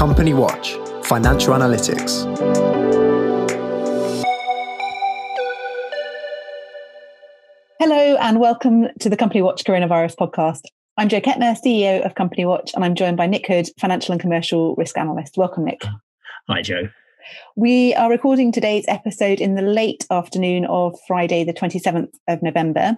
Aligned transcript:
Company 0.00 0.32
Watch 0.32 0.78
Financial 1.04 1.52
Analytics. 1.52 2.24
Hello, 7.78 8.16
and 8.16 8.40
welcome 8.40 8.86
to 8.98 9.10
the 9.10 9.16
Company 9.18 9.42
Watch 9.42 9.62
Coronavirus 9.64 10.16
podcast. 10.16 10.62
I'm 10.96 11.10
Jo 11.10 11.20
Kettner, 11.20 11.54
CEO 11.54 12.02
of 12.02 12.14
Company 12.14 12.46
Watch, 12.46 12.70
and 12.74 12.82
I'm 12.82 12.94
joined 12.94 13.18
by 13.18 13.26
Nick 13.26 13.46
Hood, 13.46 13.68
Financial 13.78 14.12
and 14.12 14.20
Commercial 14.22 14.74
Risk 14.76 14.96
Analyst. 14.96 15.36
Welcome, 15.36 15.66
Nick. 15.66 15.82
Hi, 16.48 16.62
Jo. 16.62 16.88
We 17.56 17.94
are 17.94 18.10
recording 18.10 18.52
today's 18.52 18.84
episode 18.88 19.40
in 19.40 19.54
the 19.54 19.62
late 19.62 20.06
afternoon 20.10 20.64
of 20.66 20.98
Friday, 21.06 21.44
the 21.44 21.52
27th 21.52 22.12
of 22.28 22.42
November. 22.42 22.96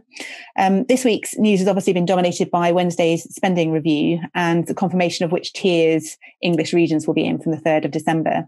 Um, 0.59 0.85
this 0.85 1.05
week's 1.05 1.37
news 1.37 1.61
has 1.61 1.69
obviously 1.69 1.93
been 1.93 2.05
dominated 2.05 2.51
by 2.51 2.73
Wednesday's 2.73 3.25
spending 3.35 3.73
review 3.73 4.21
and 4.35 4.67
the 4.67 4.75
confirmation 4.75 5.25
of 5.25 5.33
which 5.33 5.53
tiers 5.53 6.17
English 6.43 6.73
regions 6.73 7.07
will 7.07 7.15
be 7.15 7.27
in 7.27 7.39
from 7.41 7.53
the 7.53 7.59
3rd 7.59 7.87
of 7.87 7.91
December. 7.91 8.47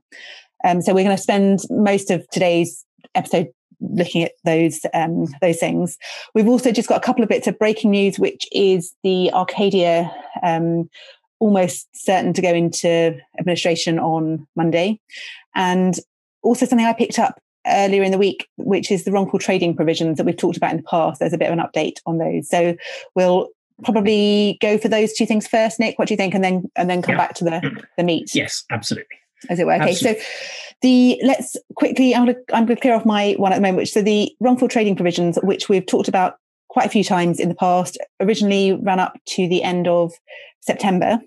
Um, 0.64 0.80
so 0.80 0.94
we're 0.94 1.04
going 1.04 1.16
to 1.16 1.22
spend 1.22 1.60
most 1.70 2.10
of 2.10 2.26
today's 2.30 2.84
episode 3.14 3.48
looking 3.80 4.22
at 4.22 4.32
those 4.44 4.80
um, 4.94 5.26
those 5.40 5.58
things. 5.58 5.98
We've 6.34 6.48
also 6.48 6.72
just 6.72 6.88
got 6.88 6.98
a 6.98 7.04
couple 7.04 7.22
of 7.22 7.28
bits 7.28 7.46
of 7.46 7.58
breaking 7.58 7.90
news, 7.90 8.18
which 8.18 8.46
is 8.52 8.94
the 9.02 9.32
Arcadia 9.32 10.10
um, 10.42 10.88
almost 11.44 11.86
certain 11.94 12.32
to 12.32 12.40
go 12.40 12.54
into 12.54 13.14
administration 13.38 13.98
on 13.98 14.46
Monday. 14.56 14.98
And 15.54 15.94
also 16.42 16.64
something 16.64 16.86
I 16.86 16.94
picked 16.94 17.18
up 17.18 17.38
earlier 17.66 18.02
in 18.02 18.12
the 18.12 18.18
week, 18.18 18.48
which 18.56 18.90
is 18.90 19.04
the 19.04 19.12
wrongful 19.12 19.38
trading 19.38 19.76
provisions 19.76 20.16
that 20.16 20.24
we've 20.24 20.38
talked 20.38 20.56
about 20.56 20.70
in 20.70 20.78
the 20.78 20.84
past. 20.84 21.20
There's 21.20 21.34
a 21.34 21.38
bit 21.38 21.50
of 21.50 21.58
an 21.58 21.62
update 21.62 21.98
on 22.06 22.16
those. 22.16 22.48
So 22.48 22.76
we'll 23.14 23.50
probably 23.84 24.56
go 24.62 24.78
for 24.78 24.88
those 24.88 25.12
two 25.12 25.26
things 25.26 25.46
first, 25.46 25.78
Nick. 25.78 25.98
What 25.98 26.08
do 26.08 26.14
you 26.14 26.16
think? 26.16 26.34
And 26.34 26.42
then 26.42 26.64
and 26.76 26.88
then 26.88 27.02
come 27.02 27.14
yeah. 27.16 27.26
back 27.26 27.34
to 27.34 27.44
the, 27.44 27.84
the 27.98 28.04
meat. 28.04 28.34
Yes, 28.34 28.64
absolutely. 28.70 29.16
As 29.50 29.60
it 29.60 29.66
were. 29.66 29.74
Okay. 29.74 29.90
Absolutely. 29.90 30.22
So 30.22 30.26
the 30.80 31.20
let's 31.22 31.56
quickly 31.74 32.14
I'm 32.14 32.24
gonna 32.24 32.38
I'm 32.54 32.64
gonna 32.64 32.80
clear 32.80 32.94
off 32.94 33.04
my 33.04 33.34
one 33.36 33.52
at 33.52 33.56
the 33.56 33.60
moment, 33.60 33.76
which 33.76 33.92
so 33.92 34.00
the 34.00 34.34
wrongful 34.40 34.68
trading 34.68 34.96
provisions, 34.96 35.38
which 35.42 35.68
we've 35.68 35.84
talked 35.84 36.08
about 36.08 36.38
quite 36.68 36.86
a 36.86 36.90
few 36.90 37.04
times 37.04 37.38
in 37.38 37.50
the 37.50 37.54
past, 37.54 37.98
originally 38.18 38.72
ran 38.72 38.98
up 38.98 39.18
to 39.26 39.46
the 39.46 39.62
end 39.62 39.86
of 39.86 40.14
September 40.60 41.20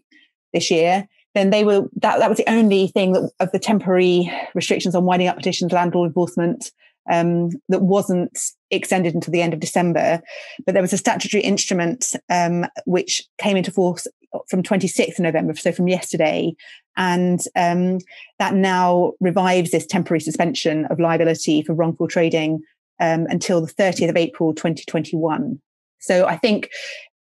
this 0.58 0.72
year 0.72 1.08
then 1.38 1.52
they 1.52 1.63
were 1.63 1.88
that 1.97 2.19
that 2.19 2.30
was 2.30 2.38
the 2.38 2.50
only 2.50 2.88
thing 2.88 3.13
that 3.13 3.31
of 3.39 3.52
the 3.52 3.59
temporary 3.59 4.31
restrictions 4.55 4.95
on 4.95 5.05
winding 5.05 5.27
up 5.27 5.38
petitions, 5.38 5.72
landlord 5.72 6.08
enforcement 6.08 6.72
um, 7.09 7.52
that 7.69 7.83
wasn't 7.83 8.38
extended 8.72 9.13
until 9.13 9.31
the 9.31 9.41
end 9.41 9.53
of 9.53 9.59
December. 9.59 10.22
But 10.66 10.73
there 10.73 10.81
was 10.81 10.94
a 10.94 10.97
statutory 10.97 11.44
instrument 11.44 12.13
um, 12.30 12.66
which 12.85 13.23
came 13.38 13.55
into 13.55 13.72
force 13.72 14.08
from 14.50 14.63
26th 14.63 15.19
November, 15.19 15.55
so 15.55 15.72
from 15.72 15.88
yesterday, 15.88 16.53
and 16.97 17.39
um, 17.55 18.00
that 18.39 18.55
now 18.55 19.13
revives 19.19 19.72
this 19.72 19.85
temporary 19.85 20.19
suspension 20.19 20.85
of 20.85 21.00
liability 21.00 21.61
for 21.61 21.73
wrongful 21.73 22.08
trading 22.08 22.61
um, 23.00 23.25
until 23.30 23.61
the 23.61 23.72
30th 23.72 24.09
of 24.09 24.17
April 24.17 24.53
2021. 24.53 25.61
So 26.00 26.25
I 26.25 26.38
think 26.38 26.69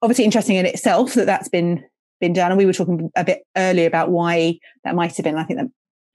obviously 0.00 0.24
interesting 0.24 0.56
in 0.56 0.66
itself 0.66 1.14
that 1.14 1.26
that's 1.26 1.48
been 1.48 1.84
been 2.20 2.32
done. 2.32 2.50
And 2.50 2.58
we 2.58 2.66
were 2.66 2.72
talking 2.72 3.10
a 3.16 3.24
bit 3.24 3.42
earlier 3.56 3.86
about 3.86 4.10
why 4.10 4.58
that 4.84 4.94
might 4.94 5.16
have 5.16 5.24
been. 5.24 5.36
I 5.36 5.44
think 5.44 5.60
that 5.60 5.70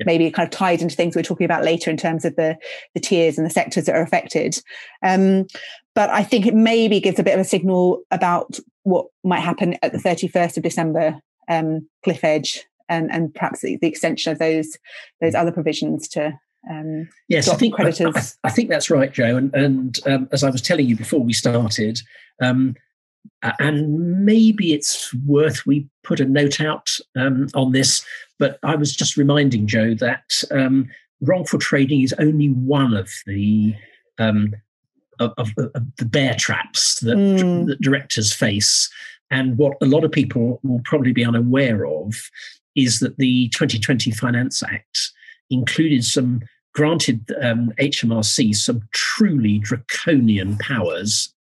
maybe 0.06 0.32
kind 0.32 0.48
of 0.48 0.52
tied 0.52 0.82
into 0.82 0.96
things 0.96 1.16
we're 1.16 1.22
talking 1.22 1.46
about 1.46 1.64
later 1.64 1.92
in 1.92 1.98
terms 1.98 2.26
of 2.26 2.36
the 2.36 2.58
the 2.94 3.00
tiers 3.00 3.38
and 3.38 3.46
the 3.46 3.52
sectors 3.52 3.86
that 3.86 3.96
are 3.96 4.02
affected. 4.02 4.60
Um, 5.04 5.46
but 5.94 6.10
I 6.10 6.24
think 6.24 6.46
it 6.46 6.56
maybe 6.56 7.00
gives 7.00 7.20
a 7.20 7.24
bit 7.24 7.34
of 7.34 7.40
a 7.40 7.46
signal 7.46 8.02
about 8.12 8.60
what 8.84 9.08
might 9.24 9.42
happen 9.42 9.78
at 9.82 9.92
the 9.92 9.98
31st 9.98 10.58
of 10.58 10.64
December 10.64 11.20
um, 11.50 11.88
cliff 12.04 12.24
edge 12.24 12.66
and, 12.90 13.12
and 13.12 13.34
perhaps 13.34 13.62
the, 13.62 13.78
the, 13.78 13.88
extension 13.88 14.32
of 14.32 14.40
those 14.40 14.78
those 15.20 15.36
other 15.36 15.52
provisions 15.52 16.08
to 16.10 16.34
um, 16.70 17.10
yes, 17.28 17.48
I 17.50 17.56
think 17.56 17.74
creditors. 17.74 18.38
I, 18.44 18.48
I, 18.48 18.52
think 18.52 18.70
that's 18.70 18.92
right, 18.92 19.12
Jo. 19.12 19.36
And, 19.36 19.54
and 19.56 20.00
um, 20.06 20.30
as 20.32 20.44
I 20.44 20.50
was 20.52 20.62
telling 20.62 20.86
you 20.86 20.96
before 20.96 21.20
we 21.20 21.34
started, 21.34 22.00
um, 22.40 22.76
uh, 23.44 23.52
and 23.60 24.26
maybe 24.26 24.74
it's 24.74 25.14
worth 25.26 25.66
we 25.66 25.88
put 26.04 26.20
a 26.20 26.26
note 26.26 26.62
out 26.62 26.90
um, 27.16 27.48
on 27.54 27.72
this. 27.72 28.06
But 28.40 28.60
I 28.64 28.76
was 28.76 28.96
just 28.96 29.18
reminding 29.18 29.68
Jo 29.68 29.94
that 29.96 30.44
um, 30.52 30.90
wrongful 31.22 31.60
trading 31.60 32.02
is 32.02 32.14
only 32.20 32.50
one 32.50 32.96
of 32.96 33.10
the 33.26 33.76
um, 34.20 34.54
of, 35.20 35.34
of, 35.38 35.52
of, 35.58 35.84
the 35.98 36.06
bear 36.06 36.36
traps 36.36 37.00
that, 37.02 37.16
mm. 37.16 37.68
that 37.68 37.82
directors 37.82 38.34
face. 38.34 38.90
And 39.30 39.58
what 39.58 39.78
a 39.82 39.86
lot 39.86 40.04
of 40.04 40.12
people 40.12 40.60
will 40.64 40.82
probably 40.84 41.14
be 41.14 41.24
unaware 41.24 41.86
of 41.86 42.14
is 42.76 43.00
that 43.00 43.18
the 43.18 43.50
2020 43.50 44.12
Finance 44.12 44.64
Act 44.64 45.12
included 45.50 46.04
some 46.04 46.42
granted 46.74 47.32
um, 47.42 47.72
HMRC 47.80 48.56
some 48.56 48.82
truly 48.94 49.60
draconian 49.60 50.58
powers 50.58 51.34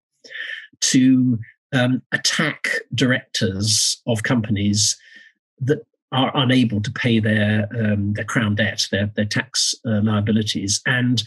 to 0.81 1.39
um, 1.73 2.01
attack 2.11 2.69
directors 2.93 4.01
of 4.07 4.23
companies 4.23 4.97
that 5.59 5.85
are 6.11 6.31
unable 6.35 6.81
to 6.81 6.91
pay 6.91 7.19
their 7.19 7.69
um, 7.79 8.13
their 8.13 8.25
crown 8.25 8.55
debt, 8.55 8.87
their 8.91 9.11
their 9.15 9.25
tax 9.25 9.73
uh, 9.85 10.01
liabilities, 10.01 10.81
and 10.85 11.23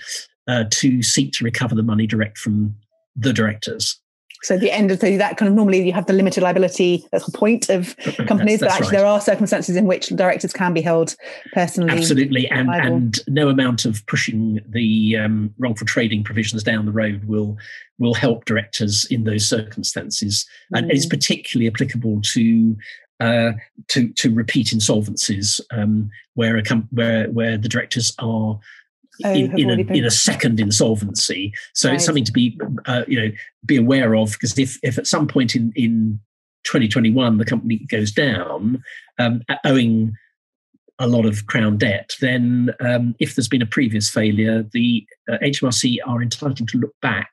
uh, 0.47 0.65
to 0.71 1.03
seek 1.03 1.33
to 1.33 1.44
recover 1.44 1.75
the 1.75 1.83
money 1.83 2.06
direct 2.06 2.38
from 2.38 2.75
the 3.16 3.33
directors. 3.33 3.99
So 4.44 4.56
at 4.56 4.60
the 4.60 4.71
end 4.71 4.91
of 4.91 5.00
the, 5.00 5.16
that 5.16 5.37
kind 5.37 5.49
of 5.49 5.55
normally 5.55 5.87
you 5.87 5.93
have 5.93 6.06
the 6.06 6.12
limited 6.12 6.43
liability. 6.43 7.06
That's 7.10 7.25
the 7.25 7.37
point 7.37 7.71
of 7.71 7.97
companies, 8.27 8.60
that's, 8.60 8.60
that's 8.60 8.60
but 8.60 8.71
actually 8.71 8.87
right. 8.87 8.91
there 8.93 9.06
are 9.06 9.21
circumstances 9.21 9.77
in 9.77 9.87
which 9.87 10.09
directors 10.09 10.53
can 10.53 10.75
be 10.75 10.82
held 10.82 11.16
personally. 11.53 11.91
Absolutely, 11.91 12.49
and 12.49 12.69
and 12.69 13.19
no 13.27 13.49
amount 13.49 13.84
of 13.84 14.06
pushing 14.06 14.60
the 14.69 15.16
um, 15.16 15.54
wrongful 15.59 15.87
trading 15.87 16.22
provisions 16.22 16.62
down 16.62 16.84
the 16.84 16.93
road 16.93 17.25
will 17.25 17.56
will 17.99 18.15
help 18.15 18.44
directors 18.44 19.06
in 19.10 19.25
those 19.25 19.49
circumstances, 19.49 20.47
mm. 20.72 20.78
and 20.78 20.91
it's 20.91 21.06
particularly 21.06 21.69
applicable 21.69 22.21
to 22.22 22.77
uh, 23.21 23.53
to 23.88 24.09
to 24.15 24.34
repeat 24.34 24.69
insolvencies 24.69 25.60
um, 25.71 26.10
where 26.34 26.56
a 26.56 26.62
com- 26.62 26.88
where 26.91 27.31
where 27.31 27.56
the 27.56 27.69
directors 27.69 28.12
are 28.19 28.59
oh, 29.25 29.33
in, 29.33 29.59
in, 29.59 29.71
a, 29.71 29.93
in, 29.93 30.05
a, 30.05 30.11
second 30.11 30.61
insolvency. 30.61 31.53
So 31.75 31.89
right. 31.89 31.97
it's 31.97 32.05
something 32.05 32.25
to 32.25 32.33
be, 32.33 32.59
uh, 32.87 33.05
you 33.07 33.21
know, 33.21 33.31
be 33.65 33.77
aware 33.77 34.15
of 34.15 34.33
because 34.33 34.59
if, 34.59 34.79
if 34.83 34.99
at 34.99 35.07
some 35.07 35.27
point 35.27 35.55
in, 35.55 35.73
in 35.77 36.21
2021 36.65 37.39
the 37.39 37.45
company 37.45 37.79
goes 37.91 38.11
down, 38.11 38.83
um, 39.19 39.43
owing 39.65 40.15
a 40.99 41.09
lot 41.09 41.27
of 41.27 41.47
crown 41.47 41.77
debt, 41.77 42.15
then 42.21 42.71
um, 42.81 43.15
if 43.19 43.35
there's 43.35 43.49
been 43.49 43.63
a 43.63 43.67
previous 43.67 44.09
failure, 44.09 44.65
the 44.73 45.07
uh, 45.31 45.39
HMRC 45.43 45.99
are 46.07 46.23
entitled 46.23 46.69
to 46.69 46.79
look 46.79 46.95
back 47.03 47.31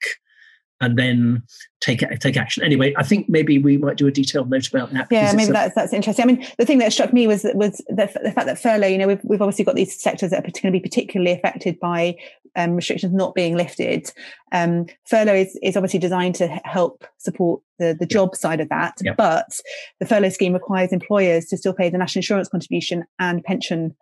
and 0.82 0.98
then 0.98 1.44
take 1.80 2.02
take 2.20 2.36
action. 2.36 2.64
Anyway, 2.64 2.94
I 2.98 3.04
think 3.04 3.30
maybe 3.30 3.60
we 3.60 3.78
might 3.78 3.98
do 3.98 4.08
a 4.08 4.12
detailed 4.12 4.50
note 4.50 4.68
about 4.68 4.92
that. 4.92 5.08
Yeah, 5.12 5.32
maybe 5.34 5.52
that's 5.52 5.76
that's 5.76 5.94
interesting. 5.94 6.24
I 6.24 6.26
mean, 6.26 6.46
the 6.58 6.66
thing 6.66 6.80
that 6.80 6.92
struck 6.92 7.14
me 7.14 7.28
was 7.28 7.46
was 7.54 7.78
the, 7.88 8.12
the 8.24 8.32
fact 8.32 8.48
that 8.48 8.60
furlough. 8.60 8.88
You 8.88 8.98
know, 8.98 9.08
we've 9.08 9.22
we've 9.24 9.42
obviously 9.42 9.64
got 9.64 9.76
these 9.76 10.00
sectors 10.00 10.32
that 10.32 10.40
are 10.40 10.42
going 10.42 10.52
to 10.52 10.72
be 10.72 10.80
particularly 10.80 11.32
affected 11.32 11.80
by 11.80 12.18
um, 12.56 12.76
restrictions 12.76 13.14
not 13.14 13.36
being 13.36 13.56
lifted. 13.56 14.12
Um, 14.52 14.88
furlough 15.06 15.36
is, 15.36 15.58
is 15.62 15.78
obviously 15.78 16.00
designed 16.00 16.36
to 16.36 16.48
help 16.66 17.06
support 17.18 17.62
the, 17.80 17.96
the 17.98 18.06
job 18.06 18.36
side 18.36 18.60
of 18.60 18.70
that, 18.70 18.96
yep. 19.02 19.16
but 19.18 19.60
the 20.00 20.06
furlough 20.06 20.30
scheme 20.30 20.54
requires 20.54 20.92
employers 20.92 21.46
to 21.46 21.58
still 21.58 21.74
pay 21.74 21.90
the 21.90 21.98
national 21.98 22.20
insurance 22.20 22.50
contribution 22.50 23.06
and 23.20 23.44
pension 23.44 23.96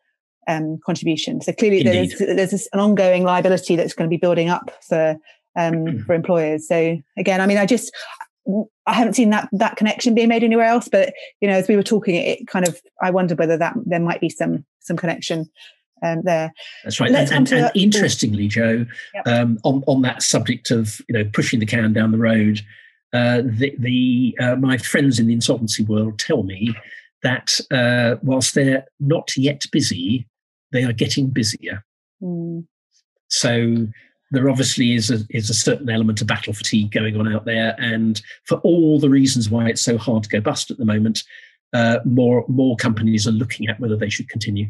um, 0.47 0.79
contribution. 0.85 1.41
So 1.41 1.53
clearly, 1.53 1.81
Indeed. 1.81 2.15
there's 2.17 2.49
there's 2.51 2.67
an 2.73 2.79
ongoing 2.79 3.23
liability 3.23 3.75
that's 3.75 3.93
going 3.93 4.09
to 4.09 4.13
be 4.13 4.17
building 4.17 4.49
up 4.49 4.71
for 4.87 5.17
um, 5.57 5.99
for 6.05 6.13
employers. 6.13 6.67
So 6.67 6.97
again, 7.17 7.41
I 7.41 7.45
mean, 7.45 7.57
I 7.57 7.65
just 7.65 7.91
I 8.85 8.93
haven't 8.93 9.13
seen 9.13 9.29
that 9.29 9.49
that 9.51 9.75
connection 9.75 10.15
being 10.15 10.29
made 10.29 10.43
anywhere 10.43 10.65
else. 10.65 10.87
But 10.87 11.13
you 11.41 11.47
know, 11.47 11.55
as 11.55 11.67
we 11.67 11.75
were 11.75 11.83
talking, 11.83 12.15
it 12.15 12.47
kind 12.47 12.67
of 12.67 12.79
I 13.01 13.11
wonder 13.11 13.35
whether 13.35 13.57
that 13.57 13.75
there 13.85 13.99
might 13.99 14.21
be 14.21 14.29
some 14.29 14.65
some 14.79 14.97
connection 14.97 15.49
um, 16.03 16.21
there. 16.23 16.53
That's 16.83 16.99
right. 16.99 17.11
Let's 17.11 17.31
and, 17.31 17.51
and, 17.51 17.65
and 17.65 17.71
interestingly, 17.75 18.47
Jo, 18.47 18.85
yep. 19.13 19.27
um, 19.27 19.59
on 19.63 19.83
on 19.87 20.01
that 20.03 20.23
subject 20.23 20.71
of 20.71 21.01
you 21.07 21.13
know 21.13 21.29
pushing 21.33 21.59
the 21.59 21.65
can 21.65 21.93
down 21.93 22.11
the 22.11 22.17
road, 22.17 22.61
uh, 23.13 23.41
the 23.43 23.75
the 23.77 24.37
uh, 24.39 24.55
my 24.55 24.77
friends 24.77 25.19
in 25.19 25.27
the 25.27 25.33
insolvency 25.33 25.83
world 25.83 26.19
tell 26.19 26.43
me 26.43 26.75
that 27.23 27.59
uh, 27.71 28.15
whilst 28.23 28.55
they're 28.55 28.85
not 28.99 29.35
yet 29.35 29.65
busy, 29.71 30.27
they 30.71 30.83
are 30.83 30.93
getting 30.93 31.29
busier. 31.29 31.83
Mm. 32.21 32.65
So 33.27 33.87
there 34.31 34.49
obviously 34.49 34.93
is 34.93 35.09
a, 35.09 35.19
is 35.29 35.49
a 35.49 35.53
certain 35.53 35.89
element 35.89 36.21
of 36.21 36.27
battle 36.27 36.53
fatigue 36.53 36.91
going 36.91 37.19
on 37.19 37.33
out 37.33 37.45
there. 37.45 37.75
And 37.79 38.21
for 38.45 38.57
all 38.59 38.99
the 38.99 39.09
reasons 39.09 39.49
why 39.49 39.67
it's 39.67 39.81
so 39.81 39.97
hard 39.97 40.23
to 40.23 40.29
go 40.29 40.39
bust 40.39 40.71
at 40.71 40.77
the 40.77 40.85
moment, 40.85 41.23
uh, 41.73 41.99
more 42.05 42.45
more 42.47 42.75
companies 42.75 43.27
are 43.27 43.31
looking 43.31 43.67
at 43.67 43.79
whether 43.79 43.95
they 43.95 44.09
should 44.09 44.29
continue. 44.29 44.69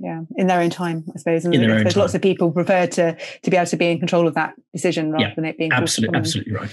Yeah, 0.00 0.22
in 0.36 0.46
their 0.46 0.60
own 0.60 0.70
time, 0.70 1.04
I 1.12 1.18
suppose. 1.18 1.44
And 1.44 1.54
in 1.54 1.60
their 1.60 1.76
own 1.76 1.84
time. 1.84 1.92
lots 1.96 2.14
of 2.14 2.22
people 2.22 2.52
prefer 2.52 2.86
to 2.86 3.16
to 3.42 3.50
be 3.50 3.56
able 3.56 3.66
to 3.66 3.76
be 3.76 3.90
in 3.90 3.98
control 3.98 4.28
of 4.28 4.34
that 4.34 4.54
decision 4.72 5.10
rather 5.10 5.26
yeah, 5.26 5.34
than 5.34 5.44
it 5.44 5.58
being 5.58 5.72
absolutely 5.72 6.18
absolutely 6.18 6.54
right. 6.54 6.70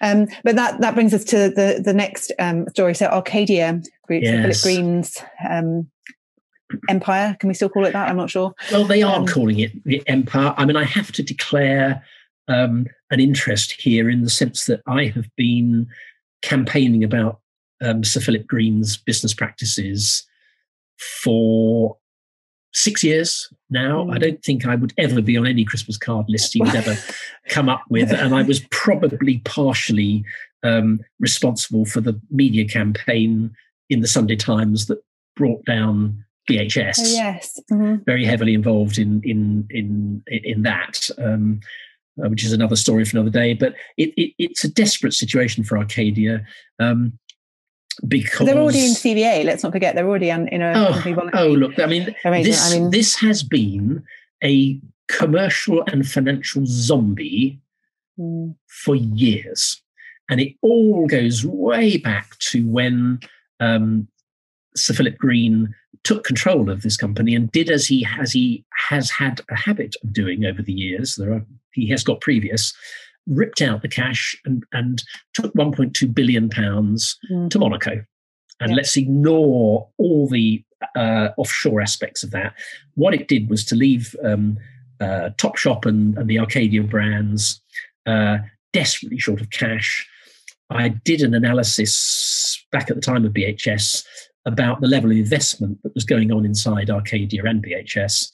Um, 0.00 0.26
but 0.42 0.56
that 0.56 0.80
that 0.80 0.94
brings 0.94 1.14
us 1.14 1.24
to 1.24 1.50
the 1.50 1.80
the 1.82 1.94
next 1.94 2.32
um, 2.38 2.68
story. 2.68 2.94
So 2.94 3.06
Arcadia 3.06 3.80
Group, 4.06 4.22
yes. 4.24 4.62
Philip 4.62 4.62
Green's 4.62 5.22
um, 5.48 5.88
Empire. 6.88 7.36
Can 7.38 7.48
we 7.48 7.54
still 7.54 7.68
call 7.68 7.84
it 7.84 7.92
that? 7.92 8.08
I'm 8.08 8.16
not 8.16 8.30
sure. 8.30 8.54
Well, 8.70 8.84
they 8.84 9.02
are 9.02 9.16
um, 9.16 9.26
calling 9.26 9.58
it 9.58 9.72
the 9.84 10.02
Empire. 10.06 10.54
I 10.56 10.64
mean, 10.64 10.76
I 10.76 10.84
have 10.84 11.12
to 11.12 11.22
declare 11.22 12.04
um, 12.48 12.86
an 13.10 13.20
interest 13.20 13.72
here 13.72 14.10
in 14.10 14.22
the 14.22 14.30
sense 14.30 14.66
that 14.66 14.82
I 14.86 15.06
have 15.06 15.28
been 15.36 15.86
campaigning 16.42 17.04
about 17.04 17.40
um, 17.82 18.04
Sir 18.04 18.20
Philip 18.20 18.46
Green's 18.46 18.96
business 18.96 19.34
practices 19.34 20.26
for 20.98 21.96
six 22.72 23.02
years 23.02 23.48
now. 23.70 24.04
Mm. 24.04 24.14
I 24.14 24.18
don't 24.18 24.44
think 24.44 24.66
I 24.66 24.74
would 24.74 24.92
ever 24.98 25.22
be 25.22 25.36
on 25.36 25.46
any 25.46 25.64
Christmas 25.64 25.96
card 25.96 26.26
list 26.28 26.52
he 26.52 26.60
would 26.60 26.74
ever 26.74 26.96
come 27.48 27.68
up 27.68 27.82
with. 27.88 28.12
And 28.12 28.34
I 28.34 28.42
was 28.42 28.60
probably 28.70 29.38
partially 29.44 30.24
um, 30.62 31.00
responsible 31.20 31.84
for 31.84 32.00
the 32.00 32.20
media 32.30 32.66
campaign 32.66 33.54
in 33.90 34.00
the 34.00 34.08
Sunday 34.08 34.36
Times 34.36 34.86
that 34.86 35.02
brought 35.36 35.64
down 35.64 36.24
BHS. 36.48 36.98
Oh, 36.98 37.14
yes, 37.14 37.60
mm-hmm. 37.70 38.02
very 38.04 38.24
heavily 38.24 38.54
involved 38.54 38.98
in 38.98 39.22
in 39.24 39.66
in 39.70 40.22
in 40.26 40.62
that. 40.62 41.08
Um, 41.18 41.60
uh, 42.22 42.28
which 42.28 42.44
is 42.44 42.52
another 42.52 42.76
story 42.76 43.04
for 43.04 43.16
another 43.16 43.30
day. 43.30 43.54
But 43.54 43.74
it, 43.96 44.14
it, 44.16 44.34
it's 44.38 44.62
a 44.62 44.68
desperate 44.68 45.14
situation 45.14 45.64
for 45.64 45.76
Arcadia. 45.76 46.44
Um, 46.78 47.18
because 48.06 48.46
they're 48.46 48.58
already 48.58 48.84
in 48.84 48.92
CVA. 48.92 49.44
Let's 49.44 49.62
not 49.62 49.72
forget 49.72 49.94
they're 49.94 50.08
already 50.08 50.30
in, 50.30 50.48
in 50.48 50.62
a. 50.62 50.72
Oh, 50.76 51.30
oh 51.34 51.48
look! 51.48 51.78
I 51.78 51.86
mean, 51.86 52.14
this 52.24 52.72
I 52.72 52.78
mean, 52.78 52.90
this 52.90 53.16
has 53.16 53.42
been 53.42 54.02
a 54.42 54.80
commercial 55.08 55.84
and 55.88 56.06
financial 56.06 56.62
zombie 56.66 57.60
mm. 58.18 58.54
for 58.66 58.96
years, 58.96 59.80
and 60.28 60.40
it 60.40 60.54
all 60.62 61.06
goes 61.06 61.46
way 61.46 61.96
back 61.96 62.36
to 62.38 62.66
when 62.66 63.20
um, 63.60 64.08
Sir 64.76 64.94
Philip 64.94 65.18
Green 65.18 65.74
took 66.04 66.24
control 66.24 66.70
of 66.70 66.82
this 66.82 66.96
company 66.96 67.34
and 67.34 67.50
did 67.50 67.70
as 67.70 67.86
he 67.86 68.02
has 68.02 68.32
he 68.32 68.64
has 68.88 69.10
had 69.10 69.40
a 69.50 69.56
habit 69.56 69.96
of 70.02 70.12
doing 70.12 70.44
over 70.44 70.62
the 70.62 70.72
years. 70.72 71.16
There 71.16 71.32
are 71.32 71.44
he 71.72 71.88
has 71.88 72.04
got 72.04 72.20
previous 72.20 72.72
ripped 73.26 73.62
out 73.62 73.82
the 73.82 73.88
cash 73.88 74.36
and, 74.44 74.64
and 74.72 75.02
took 75.34 75.52
1.2 75.54 76.14
billion 76.14 76.48
pounds 76.48 77.18
mm. 77.30 77.48
to 77.50 77.58
Monaco. 77.58 78.04
And 78.60 78.70
yeah. 78.70 78.76
let's 78.76 78.96
ignore 78.96 79.88
all 79.98 80.28
the 80.28 80.62
uh, 80.94 81.30
offshore 81.36 81.80
aspects 81.80 82.22
of 82.22 82.30
that. 82.32 82.54
What 82.94 83.14
it 83.14 83.28
did 83.28 83.48
was 83.48 83.64
to 83.66 83.74
leave 83.74 84.14
um, 84.22 84.58
uh, 85.00 85.30
Topshop 85.38 85.86
and, 85.86 86.16
and, 86.18 86.28
the 86.28 86.38
Arcadia 86.38 86.82
brands 86.82 87.60
uh, 88.06 88.38
desperately 88.72 89.18
short 89.18 89.40
of 89.40 89.50
cash. 89.50 90.06
I 90.70 90.88
did 90.88 91.22
an 91.22 91.34
analysis 91.34 92.64
back 92.70 92.90
at 92.90 92.96
the 92.96 93.02
time 93.02 93.24
of 93.24 93.32
BHS 93.32 94.04
about 94.46 94.80
the 94.80 94.88
level 94.88 95.10
of 95.10 95.16
investment 95.16 95.82
that 95.82 95.94
was 95.94 96.04
going 96.04 96.30
on 96.30 96.44
inside 96.44 96.90
Arcadia 96.90 97.44
and 97.44 97.64
BHS. 97.64 98.30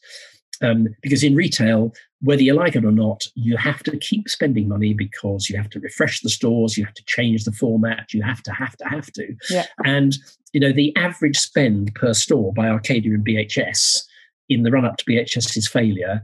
Um, 0.62 0.88
because 1.00 1.24
in 1.24 1.34
retail, 1.34 1.94
whether 2.20 2.42
you 2.42 2.52
like 2.52 2.76
it 2.76 2.84
or 2.84 2.92
not, 2.92 3.24
you 3.34 3.56
have 3.56 3.82
to 3.84 3.96
keep 3.96 4.28
spending 4.28 4.68
money 4.68 4.92
because 4.92 5.48
you 5.48 5.56
have 5.56 5.70
to 5.70 5.80
refresh 5.80 6.20
the 6.20 6.28
stores, 6.28 6.76
you 6.76 6.84
have 6.84 6.94
to 6.94 7.04
change 7.06 7.44
the 7.44 7.52
format, 7.52 8.12
you 8.12 8.22
have 8.22 8.42
to, 8.42 8.52
have 8.52 8.76
to, 8.76 8.84
have 8.84 9.10
to. 9.12 9.34
Yeah. 9.48 9.66
And 9.86 10.18
you 10.52 10.60
know 10.60 10.72
the 10.72 10.94
average 10.96 11.38
spend 11.38 11.94
per 11.94 12.12
store 12.12 12.52
by 12.52 12.68
Arcadia 12.68 13.14
and 13.14 13.26
BHS 13.26 14.02
in 14.48 14.62
the 14.64 14.70
run 14.70 14.84
up 14.84 14.96
to 14.98 15.04
BHS's 15.04 15.68
failure 15.68 16.22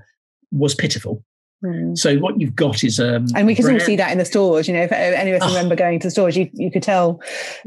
was 0.51 0.75
pitiful. 0.75 1.25
Mm. 1.65 1.97
So 1.97 2.19
what 2.19 2.39
you've 2.39 2.55
got 2.55 2.85
is 2.85 3.01
um, 3.01 3.27
and 3.35 3.47
we 3.47 3.55
can 3.55 3.65
brand- 3.65 3.81
all 3.81 3.87
see 3.87 3.97
that 3.97 4.13
in 4.13 4.19
the 4.19 4.25
stores. 4.25 4.69
You 4.69 4.75
know, 4.75 4.83
if 4.83 4.93
any 4.93 5.31
of 5.33 5.41
us 5.41 5.49
oh. 5.49 5.55
remember 5.55 5.75
going 5.75 5.99
to 6.01 6.07
the 6.07 6.11
stores, 6.11 6.37
you 6.37 6.51
you 6.53 6.71
could 6.71 6.83
tell 6.83 7.21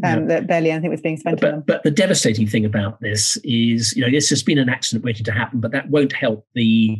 um, 0.04 0.22
yeah. 0.22 0.26
that 0.28 0.48
barely 0.48 0.70
anything 0.70 0.92
was 0.92 1.02
being 1.02 1.18
spent. 1.18 1.42
But, 1.42 1.66
but 1.66 1.84
the 1.84 1.92
devastating 1.92 2.48
thing 2.48 2.66
about 2.66 3.02
this 3.02 3.38
is, 3.44 3.96
you 3.96 4.06
know, 4.06 4.12
this 4.12 4.30
has 4.30 4.44
been 4.44 4.60
an 4.60 4.70
accident 4.70 5.04
waiting 5.04 5.26
to 5.26 5.32
happen, 5.32 5.60
but 5.60 5.72
that 5.72 5.90
won't 5.90 6.14
help 6.14 6.46
the 6.54 7.00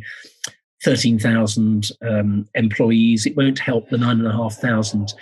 thirteen 0.84 1.18
thousand 1.18 1.90
um, 2.02 2.48
employees. 2.54 3.24
It 3.24 3.36
won't 3.36 3.60
help 3.60 3.88
the 3.88 3.98
nine 3.98 4.18
and 4.18 4.26
a 4.26 4.32
half 4.32 4.56
thousand 4.56 5.14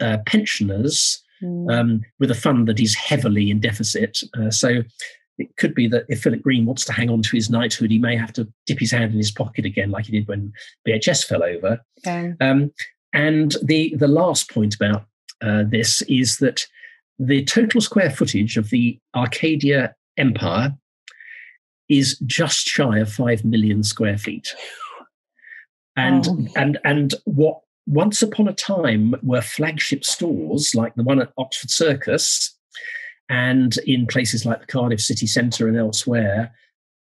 uh, 0.00 0.18
pensioners 0.26 1.22
mm. 1.40 2.00
with 2.18 2.32
a 2.32 2.34
fund 2.34 2.66
that 2.66 2.80
is 2.80 2.96
heavily 2.96 3.50
in 3.50 3.60
deficit. 3.60 4.18
Uh, 4.36 4.50
so 4.50 4.82
it 5.38 5.56
could 5.56 5.74
be 5.74 5.86
that 5.88 6.06
if 6.08 6.22
Philip 6.22 6.42
Green 6.42 6.64
wants 6.66 6.84
to 6.86 6.92
hang 6.92 7.10
on 7.10 7.22
to 7.22 7.36
his 7.36 7.50
knighthood, 7.50 7.90
he 7.90 7.98
may 7.98 8.16
have 8.16 8.32
to 8.34 8.48
dip 8.66 8.78
his 8.78 8.90
hand 8.90 9.12
in 9.12 9.18
his 9.18 9.30
pocket 9.30 9.64
again, 9.64 9.90
like 9.90 10.06
he 10.06 10.12
did 10.12 10.28
when 10.28 10.52
BHS 10.86 11.24
fell 11.24 11.42
over. 11.42 11.80
Okay. 12.06 12.32
Um, 12.40 12.72
and 13.12 13.56
the 13.62 13.94
the 13.96 14.08
last 14.08 14.50
point 14.50 14.74
about 14.74 15.04
uh, 15.42 15.64
this 15.66 16.02
is 16.02 16.38
that 16.38 16.66
the 17.18 17.44
total 17.44 17.80
square 17.80 18.10
footage 18.10 18.56
of 18.56 18.70
the 18.70 18.98
Arcadia 19.14 19.94
Empire 20.16 20.76
is 21.88 22.18
just 22.26 22.66
shy 22.66 22.98
of 22.98 23.12
five 23.12 23.44
million 23.44 23.82
square 23.82 24.18
feet. 24.18 24.54
And 25.96 26.26
oh. 26.28 26.46
and 26.56 26.78
and 26.84 27.14
what 27.24 27.60
once 27.86 28.22
upon 28.22 28.48
a 28.48 28.52
time 28.52 29.14
were 29.22 29.40
flagship 29.40 30.04
stores 30.04 30.74
like 30.74 30.94
the 30.94 31.04
one 31.04 31.20
at 31.20 31.32
Oxford 31.38 31.70
Circus 31.70 32.56
and 33.28 33.78
in 33.86 34.06
places 34.06 34.46
like 34.46 34.60
the 34.60 34.66
Cardiff 34.66 35.00
city 35.00 35.26
centre 35.26 35.68
and 35.68 35.76
elsewhere 35.76 36.52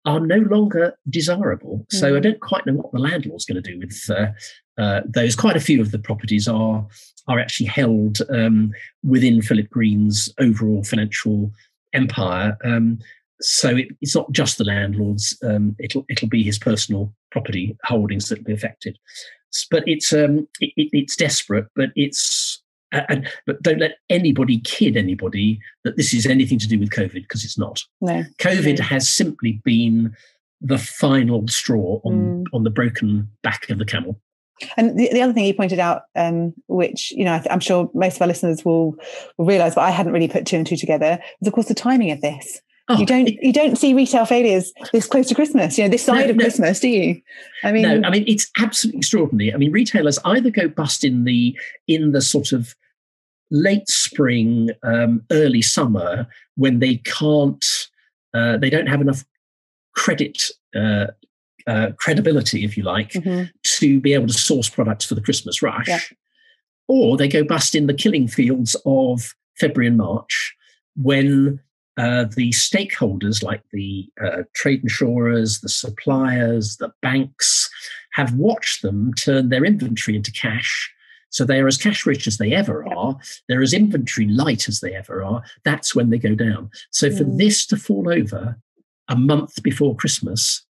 are 0.04 0.20
no 0.20 0.38
longer 0.38 0.96
desirable. 1.08 1.78
Mm. 1.92 1.98
So 1.98 2.16
I 2.16 2.18
mm. 2.18 2.22
don't 2.22 2.40
quite 2.40 2.66
know 2.66 2.74
what 2.74 2.92
the 2.92 2.98
landlord's 2.98 3.44
going 3.44 3.62
to 3.62 3.72
do 3.72 3.78
with 3.78 4.04
uh, 4.10 4.80
uh, 4.80 5.02
those. 5.06 5.36
Quite 5.36 5.56
a 5.56 5.60
few 5.60 5.80
of 5.80 5.90
the 5.90 5.98
properties 5.98 6.48
are 6.48 6.86
are 7.26 7.38
actually 7.38 7.66
held 7.66 8.18
um, 8.30 8.72
within 9.04 9.42
Philip 9.42 9.68
Green's 9.68 10.32
overall 10.38 10.82
financial 10.82 11.52
empire. 11.92 12.56
Um, 12.64 13.00
so 13.40 13.76
it, 13.76 13.88
it's 14.00 14.16
not 14.16 14.32
just 14.32 14.58
the 14.58 14.64
landlords; 14.64 15.36
um, 15.44 15.76
it'll 15.78 16.04
it'll 16.08 16.28
be 16.28 16.42
his 16.42 16.58
personal 16.58 17.12
property 17.30 17.76
holdings 17.84 18.28
that 18.28 18.38
will 18.38 18.44
be 18.44 18.54
affected. 18.54 18.98
But 19.70 19.84
it's 19.86 20.12
um, 20.12 20.48
it, 20.60 20.72
it's 20.76 21.16
desperate, 21.16 21.66
but 21.74 21.90
it's 21.96 22.62
and, 22.92 23.28
but 23.46 23.62
don't 23.62 23.78
let 23.78 23.98
anybody 24.08 24.60
kid 24.60 24.96
anybody 24.96 25.60
that 25.84 25.96
this 25.96 26.14
is 26.14 26.26
anything 26.26 26.58
to 26.58 26.68
do 26.68 26.78
with 26.78 26.90
COVID 26.90 27.14
because 27.14 27.44
it's 27.44 27.58
not. 27.58 27.82
No. 28.00 28.24
COVID 28.38 28.78
has 28.78 29.08
simply 29.08 29.60
been 29.64 30.14
the 30.60 30.78
final 30.78 31.46
straw 31.48 32.00
on 32.04 32.14
mm. 32.14 32.44
on 32.52 32.64
the 32.64 32.70
broken 32.70 33.28
back 33.42 33.68
of 33.70 33.78
the 33.78 33.84
camel. 33.84 34.20
And 34.76 34.98
the, 34.98 35.08
the 35.12 35.22
other 35.22 35.32
thing 35.32 35.44
you 35.44 35.54
pointed 35.54 35.78
out, 35.78 36.02
um, 36.16 36.52
which 36.66 37.12
you 37.12 37.24
know 37.24 37.34
I 37.34 37.46
am 37.52 37.60
sure 37.60 37.90
most 37.94 38.16
of 38.16 38.22
our 38.22 38.28
listeners 38.28 38.64
will 38.64 38.96
will 39.36 39.46
realise, 39.46 39.74
but 39.74 39.82
I 39.82 39.90
hadn't 39.90 40.12
really 40.12 40.28
put 40.28 40.46
two 40.46 40.56
and 40.56 40.66
two 40.66 40.76
together, 40.76 41.20
is 41.40 41.48
of 41.48 41.54
course 41.54 41.68
the 41.68 41.74
timing 41.74 42.10
of 42.10 42.20
this. 42.20 42.60
Oh, 42.90 42.98
you 42.98 43.04
don't 43.04 43.28
you 43.28 43.52
don't 43.52 43.76
see 43.76 43.92
retail 43.92 44.24
failures 44.24 44.72
this 44.92 45.06
close 45.06 45.28
to 45.28 45.34
Christmas, 45.34 45.76
you 45.76 45.84
know, 45.84 45.90
this 45.90 46.04
side 46.04 46.24
no, 46.24 46.30
of 46.30 46.36
no, 46.36 46.44
Christmas, 46.44 46.80
do 46.80 46.88
you? 46.88 47.20
I 47.62 47.70
mean, 47.70 47.82
no, 47.82 48.08
I 48.08 48.10
mean 48.10 48.24
it's 48.26 48.50
absolutely 48.58 48.98
extraordinary. 48.98 49.52
I 49.52 49.58
mean, 49.58 49.72
retailers 49.72 50.18
either 50.24 50.50
go 50.50 50.68
bust 50.68 51.04
in 51.04 51.24
the 51.24 51.58
in 51.86 52.12
the 52.12 52.22
sort 52.22 52.52
of 52.52 52.74
late 53.50 53.88
spring, 53.88 54.70
um, 54.82 55.22
early 55.30 55.62
summer 55.62 56.26
when 56.56 56.78
they 56.78 56.96
can't, 56.96 57.64
uh, 58.34 58.56
they 58.56 58.70
don't 58.70 58.86
have 58.86 59.00
enough 59.00 59.24
credit. 59.94 60.42
Uh, 60.74 61.06
uh, 61.66 61.90
credibility, 61.98 62.64
if 62.64 62.78
you 62.78 62.82
like, 62.82 63.10
mm-hmm. 63.10 63.44
to 63.62 64.00
be 64.00 64.14
able 64.14 64.26
to 64.26 64.32
source 64.32 64.70
products 64.70 65.04
for 65.04 65.14
the 65.14 65.20
Christmas 65.20 65.60
rush, 65.60 65.86
yeah. 65.86 65.98
or 66.86 67.18
they 67.18 67.28
go 67.28 67.44
bust 67.44 67.74
in 67.74 67.86
the 67.86 67.92
killing 67.92 68.26
fields 68.26 68.74
of 68.86 69.34
February 69.58 69.88
and 69.88 69.98
March 69.98 70.56
when 70.96 71.60
uh, 71.98 72.24
the 72.36 72.50
stakeholders 72.50 73.42
like 73.42 73.62
the 73.72 74.08
uh, 74.22 74.44
trade 74.54 74.82
insurers, 74.82 75.60
the 75.60 75.68
suppliers, 75.68 76.76
the 76.76 76.92
banks 77.02 77.68
have 78.12 78.34
watched 78.34 78.82
them 78.82 79.12
turn 79.14 79.48
their 79.48 79.64
inventory 79.64 80.16
into 80.16 80.30
cash. 80.32 80.92
So 81.30 81.44
they 81.44 81.58
are 81.58 81.66
as 81.66 81.76
cash 81.76 82.06
rich 82.06 82.26
as 82.26 82.38
they 82.38 82.52
ever 82.52 82.88
are. 82.88 83.18
They're 83.48 83.62
as 83.62 83.74
inventory 83.74 84.28
light 84.28 84.68
as 84.68 84.80
they 84.80 84.94
ever 84.94 85.22
are. 85.22 85.42
That's 85.64 85.94
when 85.94 86.10
they 86.10 86.18
go 86.18 86.34
down. 86.34 86.70
So 86.90 87.10
for 87.10 87.24
mm. 87.24 87.36
this 87.36 87.66
to 87.66 87.76
fall 87.76 88.08
over 88.08 88.56
a 89.08 89.16
month 89.16 89.62
before 89.62 89.96
Christmas 89.96 90.64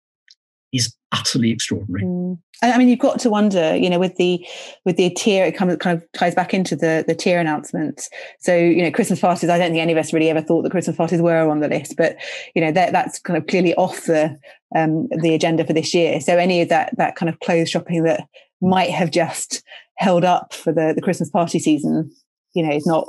is 0.75 0.95
utterly 1.13 1.51
extraordinary. 1.51 2.05
Mm. 2.05 2.39
I 2.63 2.77
mean, 2.79 2.89
you've 2.89 2.99
got 2.99 3.21
to 3.21 3.31
wonder, 3.31 3.77
you 3.77 3.89
know, 3.89 3.99
with 3.99 4.17
the 4.17 4.45
with 4.85 4.97
the 4.97 5.11
tier, 5.11 5.45
it 5.45 5.53
kind 5.53 5.71
of 5.71 5.79
kind 5.79 5.97
of 5.97 6.05
ties 6.13 6.35
back 6.35 6.53
into 6.53 6.75
the 6.75 7.05
the 7.07 7.15
tier 7.15 7.39
announcements. 7.39 8.11
So, 8.41 8.57
you 8.57 8.83
know, 8.83 8.91
Christmas 8.91 9.21
parties. 9.21 9.51
I 9.51 9.59
don't 9.59 9.71
think 9.71 9.81
any 9.83 9.93
of 9.93 9.99
us 9.99 10.13
really 10.13 10.31
ever 10.31 10.41
thought 10.41 10.63
that 10.63 10.71
Christmas 10.71 10.97
parties 10.97 11.23
were 11.23 11.49
on 11.49 11.61
the 11.61 11.69
list, 11.69 11.95
but 11.97 12.17
you 12.55 12.63
know, 12.63 12.73
that 12.73 12.93
that's 12.93 13.19
kind 13.21 13.37
of 13.37 13.47
clearly 13.47 13.75
off 13.77 14.07
the 14.07 14.37
um, 14.75 15.09
the 15.23 15.35
agenda 15.35 15.65
for 15.65 15.73
this 15.73 15.95
year. 15.95 16.21
So, 16.21 16.37
any 16.37 16.61
of 16.61 16.69
that 16.71 16.97
that 16.97 17.17
kind 17.17 17.29
of 17.29 17.39
clothes 17.41 17.71
shopping 17.71 18.03
that 18.05 18.27
might 18.61 18.91
have 18.91 19.11
just 19.11 19.63
held 19.97 20.25
up 20.25 20.53
for 20.53 20.73
the 20.73 20.93
the 20.95 21.03
Christmas 21.03 21.31
party 21.31 21.59
season, 21.59 22.11
you 22.55 22.67
know, 22.67 22.75
is 22.75 22.87
not 22.87 23.07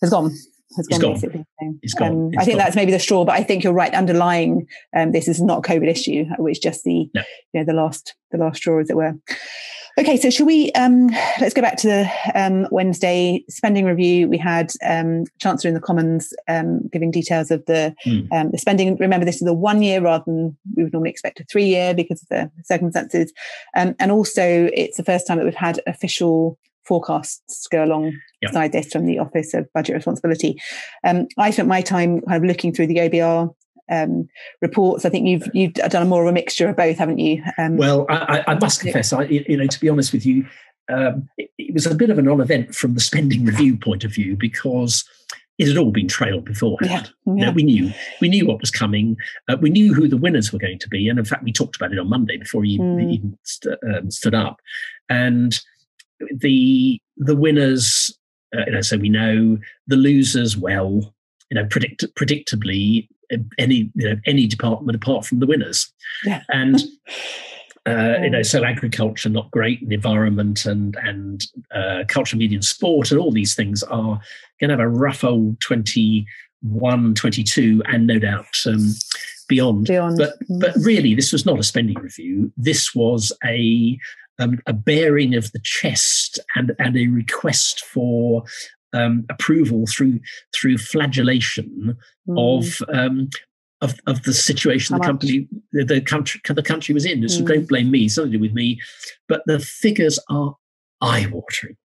has 0.00 0.10
gone 0.10 0.34
has 0.76 0.86
gone, 0.86 1.00
gone. 1.00 1.12
basically. 1.14 1.44
it's 1.82 1.94
gone. 1.94 2.10
Um, 2.10 2.28
it's 2.32 2.42
I 2.42 2.44
think 2.44 2.58
gone. 2.58 2.64
that's 2.64 2.76
maybe 2.76 2.92
the 2.92 2.98
straw, 2.98 3.24
but 3.24 3.34
I 3.34 3.42
think 3.42 3.64
you're 3.64 3.72
right. 3.72 3.92
Underlying 3.92 4.66
um, 4.96 5.12
this 5.12 5.28
is 5.28 5.40
not 5.40 5.58
a 5.58 5.62
COVID 5.62 5.88
issue, 5.88 6.24
which 6.38 6.60
just 6.60 6.84
the 6.84 7.10
no. 7.14 7.22
you 7.52 7.60
know 7.60 7.64
the 7.64 7.72
last 7.72 8.14
the 8.30 8.38
last 8.38 8.58
straw, 8.58 8.80
as 8.80 8.90
it 8.90 8.96
were. 8.96 9.14
Okay, 9.98 10.16
so 10.16 10.30
shall 10.30 10.46
we? 10.46 10.70
Um, 10.72 11.08
let's 11.40 11.52
go 11.52 11.60
back 11.60 11.76
to 11.78 11.88
the 11.88 12.10
um, 12.34 12.68
Wednesday 12.70 13.44
spending 13.48 13.84
review. 13.84 14.28
We 14.28 14.38
had 14.38 14.72
um, 14.86 15.24
Chancellor 15.40 15.68
in 15.68 15.74
the 15.74 15.80
Commons 15.80 16.32
um, 16.48 16.88
giving 16.92 17.10
details 17.10 17.50
of 17.50 17.66
the, 17.66 17.94
mm. 18.06 18.52
the 18.52 18.58
spending. 18.58 18.96
Remember, 18.96 19.26
this 19.26 19.42
is 19.42 19.48
a 19.48 19.52
one 19.52 19.82
year 19.82 20.00
rather 20.00 20.24
than 20.26 20.56
we 20.76 20.84
would 20.84 20.92
normally 20.92 21.10
expect 21.10 21.40
a 21.40 21.44
three 21.44 21.66
year 21.66 21.92
because 21.92 22.22
of 22.22 22.28
the 22.28 22.50
circumstances. 22.64 23.32
Um, 23.76 23.96
and 23.98 24.12
also, 24.12 24.70
it's 24.72 24.96
the 24.96 25.04
first 25.04 25.26
time 25.26 25.38
that 25.38 25.44
we've 25.44 25.54
had 25.54 25.80
official 25.86 26.56
forecasts 26.84 27.66
go 27.66 27.84
alongside 27.84 28.18
yep. 28.42 28.72
this 28.72 28.92
from 28.92 29.06
the 29.06 29.18
Office 29.18 29.54
of 29.54 29.66
Budget 29.72 29.94
Responsibility. 29.94 30.60
Um, 31.04 31.26
I 31.38 31.50
spent 31.50 31.68
my 31.68 31.82
time 31.82 32.20
kind 32.22 32.42
of 32.42 32.48
looking 32.48 32.72
through 32.72 32.88
the 32.88 32.96
OBR 32.96 33.54
um, 33.90 34.28
reports. 34.62 35.04
I 35.04 35.10
think 35.10 35.26
you've 35.26 35.48
you've 35.52 35.74
done 35.74 36.08
more 36.08 36.22
of 36.22 36.28
a 36.28 36.32
mixture 36.32 36.68
of 36.68 36.76
both, 36.76 36.98
haven't 36.98 37.18
you? 37.18 37.42
Um, 37.58 37.76
well, 37.76 38.06
I, 38.08 38.44
I, 38.46 38.54
must 38.58 38.80
confess, 38.80 39.12
I 39.12 39.24
you 39.24 39.56
know, 39.56 39.66
to 39.66 39.80
be 39.80 39.88
honest 39.88 40.12
with 40.12 40.24
you, 40.24 40.46
um, 40.90 41.28
it, 41.36 41.50
it, 41.58 41.74
was 41.74 41.86
a 41.86 41.94
bit 41.94 42.10
of 42.10 42.18
a 42.18 42.22
non-event 42.22 42.74
from 42.74 42.94
the 42.94 43.00
spending 43.00 43.44
review 43.44 43.76
point 43.76 44.04
of 44.04 44.12
view 44.12 44.36
because 44.36 45.04
it 45.58 45.68
had 45.68 45.76
all 45.76 45.90
been 45.90 46.08
trailed 46.08 46.46
beforehand. 46.46 47.12
Yeah, 47.26 47.34
yeah. 47.34 47.52
we 47.52 47.62
knew 47.62 47.92
we 48.20 48.28
knew 48.28 48.46
what 48.46 48.60
was 48.60 48.70
coming. 48.70 49.16
Uh, 49.48 49.56
we 49.60 49.70
knew 49.70 49.92
who 49.92 50.08
the 50.08 50.16
winners 50.16 50.52
were 50.52 50.58
going 50.58 50.78
to 50.78 50.88
be, 50.88 51.08
and 51.08 51.18
in 51.18 51.24
fact, 51.24 51.44
we 51.44 51.52
talked 51.52 51.76
about 51.76 51.92
it 51.92 51.98
on 51.98 52.08
Monday 52.08 52.38
before 52.38 52.64
he 52.64 52.78
mm. 52.78 53.12
even 53.12 53.38
st- 53.44 53.78
um, 53.94 54.10
stood 54.10 54.34
up. 54.34 54.60
And 55.08 55.60
the 56.34 57.00
the 57.16 57.36
winners, 57.36 58.16
uh, 58.56 58.64
you 58.66 58.72
know, 58.72 58.80
so 58.80 58.96
we 58.96 59.08
know 59.08 59.58
the 59.86 59.96
losers. 59.96 60.56
Well, 60.56 61.14
you 61.50 61.54
know, 61.54 61.66
predict 61.66 62.04
predictably, 62.14 63.08
any 63.58 63.90
you 63.94 64.10
know 64.10 64.16
any 64.26 64.46
department 64.46 64.96
apart 64.96 65.24
from 65.24 65.40
the 65.40 65.46
winners, 65.46 65.92
yeah. 66.24 66.42
and. 66.48 66.82
Uh, 67.86 68.18
you 68.22 68.28
know, 68.28 68.42
so 68.42 68.62
agriculture 68.62 69.30
not 69.30 69.50
great, 69.52 69.80
and 69.80 69.90
environment 69.90 70.66
and 70.66 70.96
and 71.02 71.46
uh, 71.74 72.04
culture, 72.08 72.36
media, 72.36 72.56
and 72.56 72.64
sport, 72.64 73.10
and 73.10 73.18
all 73.18 73.32
these 73.32 73.54
things 73.54 73.82
are 73.84 74.20
going 74.60 74.68
to 74.68 74.76
have 74.76 74.80
a 74.80 74.86
rough 74.88 75.24
old 75.24 75.58
21, 75.60 77.14
22, 77.14 77.82
and 77.86 78.06
no 78.06 78.18
doubt 78.18 78.54
um, 78.66 78.90
beyond. 79.48 79.86
beyond. 79.86 80.18
But 80.18 80.34
mm. 80.42 80.60
but 80.60 80.74
really, 80.76 81.14
this 81.14 81.32
was 81.32 81.46
not 81.46 81.58
a 81.58 81.62
spending 81.62 81.98
review. 81.98 82.52
This 82.58 82.94
was 82.94 83.32
a 83.44 83.98
um, 84.38 84.58
a 84.66 84.72
bearing 84.72 85.34
of 85.34 85.52
the 85.52 85.60
chest 85.62 86.38
and 86.56 86.72
and 86.78 86.96
a 86.96 87.06
request 87.08 87.84
for 87.84 88.44
um, 88.92 89.24
approval 89.30 89.86
through 89.86 90.20
through 90.54 90.78
flagellation 90.78 91.96
mm. 92.28 92.58
of 92.58 92.82
um, 92.94 93.28
of, 93.80 93.98
of 94.06 94.22
the 94.24 94.34
situation 94.34 94.94
How 94.94 95.00
the 95.00 95.06
company 95.06 95.48
the, 95.72 95.84
the, 95.84 96.00
country 96.00 96.40
the 96.44 96.62
country 96.62 96.92
was 96.92 97.06
in. 97.06 97.26
So 97.28 97.42
mm. 97.42 97.48
don't 97.48 97.68
blame 97.68 97.90
me, 97.90 98.08
something 98.08 98.32
to 98.32 98.38
do 98.38 98.42
with 98.42 98.52
me. 98.52 98.80
But 99.28 99.42
the 99.46 99.58
figures 99.58 100.18
are 100.28 100.56
eye-watering. 101.00 101.76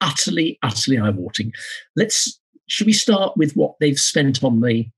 Utterly, 0.00 0.58
utterly 0.62 0.98
eye-watering. 0.98 1.52
Let's 1.96 2.40
should 2.68 2.86
we 2.86 2.92
start 2.92 3.36
with 3.36 3.54
what 3.54 3.74
they've 3.80 3.98
spent 3.98 4.42
on 4.42 4.60
the 4.60 4.88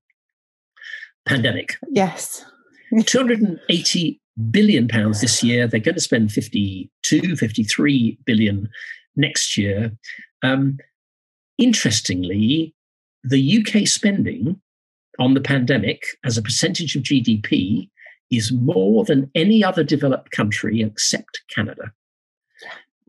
pandemic? 1.25 1.77
Yes. 1.89 2.45
280 3.05 4.21
billion 4.51 4.87
pounds 4.87 5.21
this 5.21 5.43
year. 5.43 5.67
They're 5.67 5.79
going 5.79 5.95
to 5.95 6.01
spend 6.01 6.31
52, 6.31 7.35
53 7.35 8.17
billion 8.25 8.69
next 9.15 9.57
year. 9.57 9.91
Um, 10.43 10.77
Interestingly, 11.57 12.73
the 13.23 13.59
UK 13.59 13.87
spending 13.87 14.59
on 15.19 15.33
the 15.33 15.41
pandemic 15.41 16.03
as 16.25 16.37
a 16.37 16.41
percentage 16.41 16.95
of 16.95 17.03
GDP 17.03 17.89
is 18.29 18.51
more 18.51 19.05
than 19.05 19.31
any 19.35 19.63
other 19.63 19.83
developed 19.83 20.31
country 20.31 20.81
except 20.81 21.41
Canada. 21.53 21.93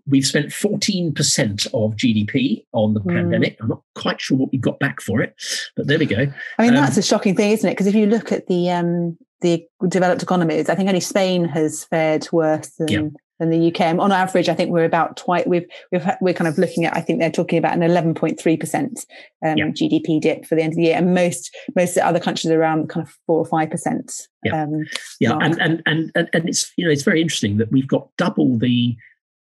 We've 0.08 0.26
spent 0.26 0.46
14% 0.46 1.66
of 1.66 1.96
GDP 1.96 2.64
on 2.72 2.94
the 2.94 3.00
mm. 3.00 3.14
pandemic. 3.14 3.56
I'm 3.60 3.68
not 3.68 3.82
quite 3.94 4.20
sure 4.20 4.36
what 4.36 4.52
we 4.52 4.58
got 4.58 4.78
back 4.78 5.00
for 5.00 5.20
it, 5.20 5.34
but 5.76 5.86
there 5.86 5.98
we 5.98 6.06
go. 6.06 6.26
I 6.58 6.62
mean, 6.62 6.70
um, 6.70 6.76
that's 6.76 6.96
a 6.96 7.02
shocking 7.02 7.34
thing, 7.34 7.52
isn't 7.52 7.68
it? 7.68 7.72
Because 7.72 7.86
if 7.86 7.94
you 7.94 8.06
look 8.06 8.32
at 8.32 8.46
the 8.46 8.70
um, 8.70 9.18
the 9.40 9.66
developed 9.88 10.22
economies, 10.22 10.68
I 10.68 10.74
think 10.74 10.88
only 10.88 11.00
Spain 11.00 11.44
has 11.46 11.84
fared 11.84 12.28
worse 12.32 12.70
than 12.78 12.88
yeah 12.88 13.08
than 13.38 13.50
the 13.50 13.68
UK. 13.68 13.98
On 13.98 14.12
average, 14.12 14.48
I 14.48 14.54
think 14.54 14.70
we're 14.70 14.84
about 14.84 15.16
twice. 15.16 15.44
We've 15.46 15.66
we've 15.92 16.06
we're 16.20 16.34
kind 16.34 16.48
of 16.48 16.58
looking 16.58 16.84
at. 16.84 16.96
I 16.96 17.00
think 17.00 17.20
they're 17.20 17.30
talking 17.30 17.58
about 17.58 17.74
an 17.74 17.82
eleven 17.82 18.14
point 18.14 18.40
three 18.40 18.56
percent 18.56 19.04
um, 19.44 19.56
GDP 19.56 20.20
dip 20.20 20.46
for 20.46 20.54
the 20.54 20.62
end 20.62 20.72
of 20.72 20.76
the 20.76 20.84
year, 20.84 20.96
and 20.96 21.14
most 21.14 21.54
most 21.74 21.98
other 21.98 22.20
countries 22.20 22.50
are 22.50 22.60
around 22.60 22.88
kind 22.88 23.06
of 23.06 23.12
four 23.26 23.38
or 23.38 23.46
five 23.46 23.70
percent. 23.70 24.12
Yeah, 24.44 24.62
um, 24.62 24.84
yeah, 25.20 25.38
and, 25.40 25.60
and 25.60 25.82
and 25.86 26.10
and 26.14 26.28
and 26.32 26.48
it's 26.48 26.72
you 26.76 26.84
know 26.84 26.90
it's 26.90 27.02
very 27.02 27.20
interesting 27.20 27.58
that 27.58 27.70
we've 27.70 27.88
got 27.88 28.08
double 28.16 28.58
the 28.58 28.96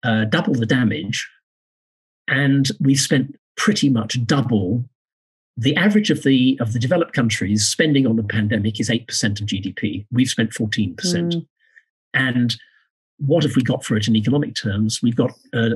uh, 0.03 0.25
double 0.25 0.55
the 0.55 0.67
damage, 0.67 1.29
and 2.29 2.71
we've 2.81 3.01
spent 3.01 3.37
pretty 3.57 3.89
much 3.89 4.25
double. 4.27 4.85
The 5.57 5.77
average 5.77 6.11
of 6.11 6.23
the 6.23 6.59
of 6.61 6.73
the 6.73 6.79
developed 6.79 7.13
countries 7.13 7.67
spending 7.67 8.07
on 8.07 8.17
the 8.17 8.23
pandemic 8.23 8.81
is 8.81 8.91
eight 8.91 9.07
percent 9.07 9.41
of 9.41 9.47
GDP. 9.47 10.07
We've 10.11 10.29
spent 10.29 10.55
fourteen 10.55 10.95
percent, 10.95 11.35
mm. 11.35 11.47
and 12.15 12.57
what 13.19 13.45
have 13.45 13.57
we 13.57 13.63
got 13.63 13.85
for 13.85 13.97
it 13.97 14.09
in 14.09 14.17
economic 14.17 14.55
terms? 14.55 15.01
We've 15.03 15.17
got 15.17 15.33
a, 15.55 15.73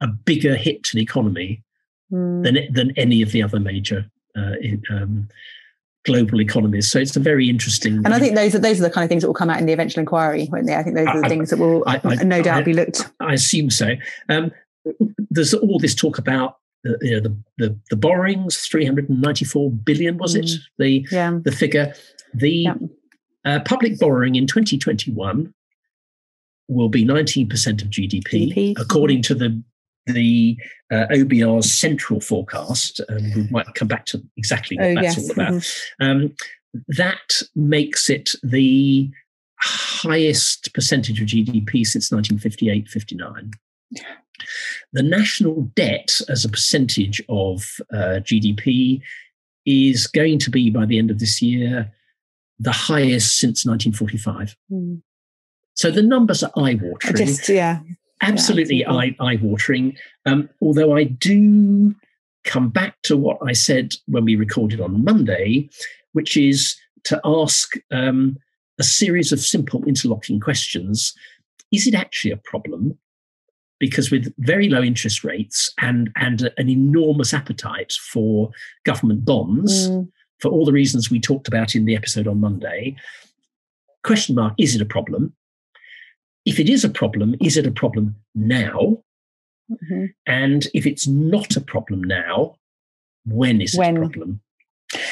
a 0.00 0.06
bigger 0.06 0.54
hit 0.54 0.84
to 0.84 0.96
the 0.96 1.02
economy 1.02 1.62
mm. 2.12 2.42
than 2.42 2.72
than 2.72 2.92
any 2.96 3.22
of 3.22 3.32
the 3.32 3.42
other 3.42 3.58
major 3.58 4.10
uh, 4.36 4.54
in, 4.60 4.82
um, 4.90 5.28
global 6.04 6.40
economies. 6.40 6.90
So 6.90 6.98
it's 6.98 7.16
a 7.16 7.20
very 7.20 7.48
interesting. 7.48 7.96
And 8.04 8.14
I 8.14 8.18
think 8.18 8.34
those 8.34 8.54
are 8.54 8.58
those 8.58 8.80
are 8.80 8.84
the 8.84 8.90
kind 8.90 9.04
of 9.04 9.08
things 9.08 9.22
that 9.22 9.28
will 9.28 9.34
come 9.34 9.50
out 9.50 9.58
in 9.58 9.66
the 9.66 9.72
eventual 9.72 10.00
inquiry, 10.00 10.48
won't 10.50 10.66
they? 10.66 10.74
I 10.74 10.82
think 10.82 10.96
those 10.96 11.08
are 11.08 11.20
the 11.20 11.26
I, 11.26 11.28
things 11.28 11.50
that 11.50 11.58
will 11.58 11.82
I, 11.86 12.00
I, 12.04 12.14
no 12.24 12.42
doubt 12.42 12.64
be 12.64 12.72
looked. 12.72 13.08
I 13.20 13.34
assume 13.34 13.70
so. 13.70 13.94
Um, 14.28 14.52
there's 15.30 15.54
all 15.54 15.78
this 15.78 15.94
talk 15.94 16.18
about 16.18 16.58
you 17.00 17.12
know 17.12 17.20
the, 17.20 17.36
the 17.58 17.78
the 17.90 17.96
borrowings 17.96 18.58
394 18.58 19.70
billion 19.70 20.18
was 20.18 20.34
it 20.34 20.44
mm. 20.44 20.58
the 20.78 21.06
yeah. 21.10 21.38
the 21.42 21.52
figure 21.52 21.94
the 22.34 22.50
yeah. 22.50 22.74
uh, 23.44 23.60
public 23.60 23.98
borrowing 23.98 24.34
in 24.34 24.46
2021 24.46 25.54
will 26.68 26.88
be 26.88 27.04
19% 27.04 27.82
of 27.82 27.88
GDP, 27.90 28.24
GDP. 28.24 28.74
according 28.78 29.20
to 29.22 29.34
the 29.34 29.62
the 30.06 30.56
uh, 30.92 31.06
OBR's 31.10 31.72
central 31.72 32.20
forecast. 32.20 33.00
And 33.08 33.34
we 33.34 33.48
might 33.50 33.72
come 33.74 33.88
back 33.88 34.06
to 34.06 34.22
exactly 34.36 34.76
what 34.76 34.86
oh, 34.86 34.94
that's 34.94 35.16
yes. 35.16 35.24
all 35.24 35.32
about. 35.32 35.52
Mm-hmm. 35.52 36.04
Um, 36.04 36.34
that 36.88 37.40
makes 37.54 38.10
it 38.10 38.30
the 38.42 39.08
highest 39.60 40.74
percentage 40.74 41.20
of 41.20 41.28
GDP 41.28 41.86
since 41.86 42.10
1958 42.10 42.88
59. 42.88 43.52
The 44.92 45.02
national 45.02 45.70
debt 45.76 46.20
as 46.28 46.44
a 46.44 46.48
percentage 46.48 47.22
of 47.28 47.64
uh, 47.92 48.20
GDP 48.20 49.00
is 49.64 50.06
going 50.06 50.38
to 50.40 50.50
be, 50.50 50.70
by 50.70 50.84
the 50.84 50.98
end 50.98 51.10
of 51.10 51.20
this 51.20 51.40
year, 51.40 51.92
the 52.58 52.72
highest 52.72 53.38
since 53.38 53.64
1945. 53.64 54.56
Mm. 54.70 55.02
So 55.74 55.90
the 55.90 56.02
numbers 56.02 56.42
are 56.42 56.52
eye 56.56 56.78
watering. 56.80 57.16
Just 57.16 57.48
yeah, 57.48 57.80
absolutely 58.24 58.78
yeah, 58.78 58.92
eye 58.92 59.16
eye 59.20 59.38
watering. 59.40 59.96
Um, 60.26 60.48
although 60.60 60.96
I 60.96 61.04
do 61.04 61.94
come 62.44 62.68
back 62.68 62.96
to 63.02 63.16
what 63.16 63.38
I 63.46 63.52
said 63.52 63.94
when 64.06 64.24
we 64.24 64.36
recorded 64.36 64.80
on 64.80 65.04
Monday, 65.04 65.68
which 66.12 66.36
is 66.36 66.76
to 67.04 67.20
ask 67.24 67.74
um, 67.90 68.36
a 68.78 68.82
series 68.82 69.32
of 69.32 69.40
simple 69.40 69.84
interlocking 69.84 70.40
questions. 70.40 71.14
Is 71.72 71.86
it 71.86 71.94
actually 71.94 72.30
a 72.32 72.36
problem? 72.38 72.98
Because 73.80 74.10
with 74.10 74.32
very 74.38 74.68
low 74.68 74.82
interest 74.82 75.24
rates 75.24 75.72
and 75.80 76.10
and 76.16 76.50
an 76.56 76.68
enormous 76.68 77.34
appetite 77.34 77.92
for 77.92 78.50
government 78.84 79.24
bonds, 79.24 79.88
mm. 79.88 80.08
for 80.40 80.50
all 80.50 80.64
the 80.64 80.72
reasons 80.72 81.10
we 81.10 81.20
talked 81.20 81.48
about 81.48 81.74
in 81.74 81.84
the 81.84 81.96
episode 81.96 82.26
on 82.26 82.40
Monday, 82.40 82.96
question 84.04 84.36
mark: 84.36 84.54
Is 84.58 84.74
it 84.74 84.80
a 84.80 84.86
problem? 84.86 85.34
If 86.44 86.60
it 86.60 86.68
is 86.68 86.84
a 86.84 86.88
problem, 86.88 87.34
is 87.40 87.56
it 87.56 87.66
a 87.66 87.70
problem 87.70 88.16
now? 88.34 88.98
Mm-hmm. 89.70 90.06
And 90.26 90.66
if 90.74 90.86
it's 90.86 91.06
not 91.06 91.56
a 91.56 91.60
problem 91.60 92.02
now, 92.02 92.56
when 93.24 93.60
is 93.60 93.76
when? 93.76 93.96
it 93.96 93.98
a 93.98 94.00
problem? 94.02 94.40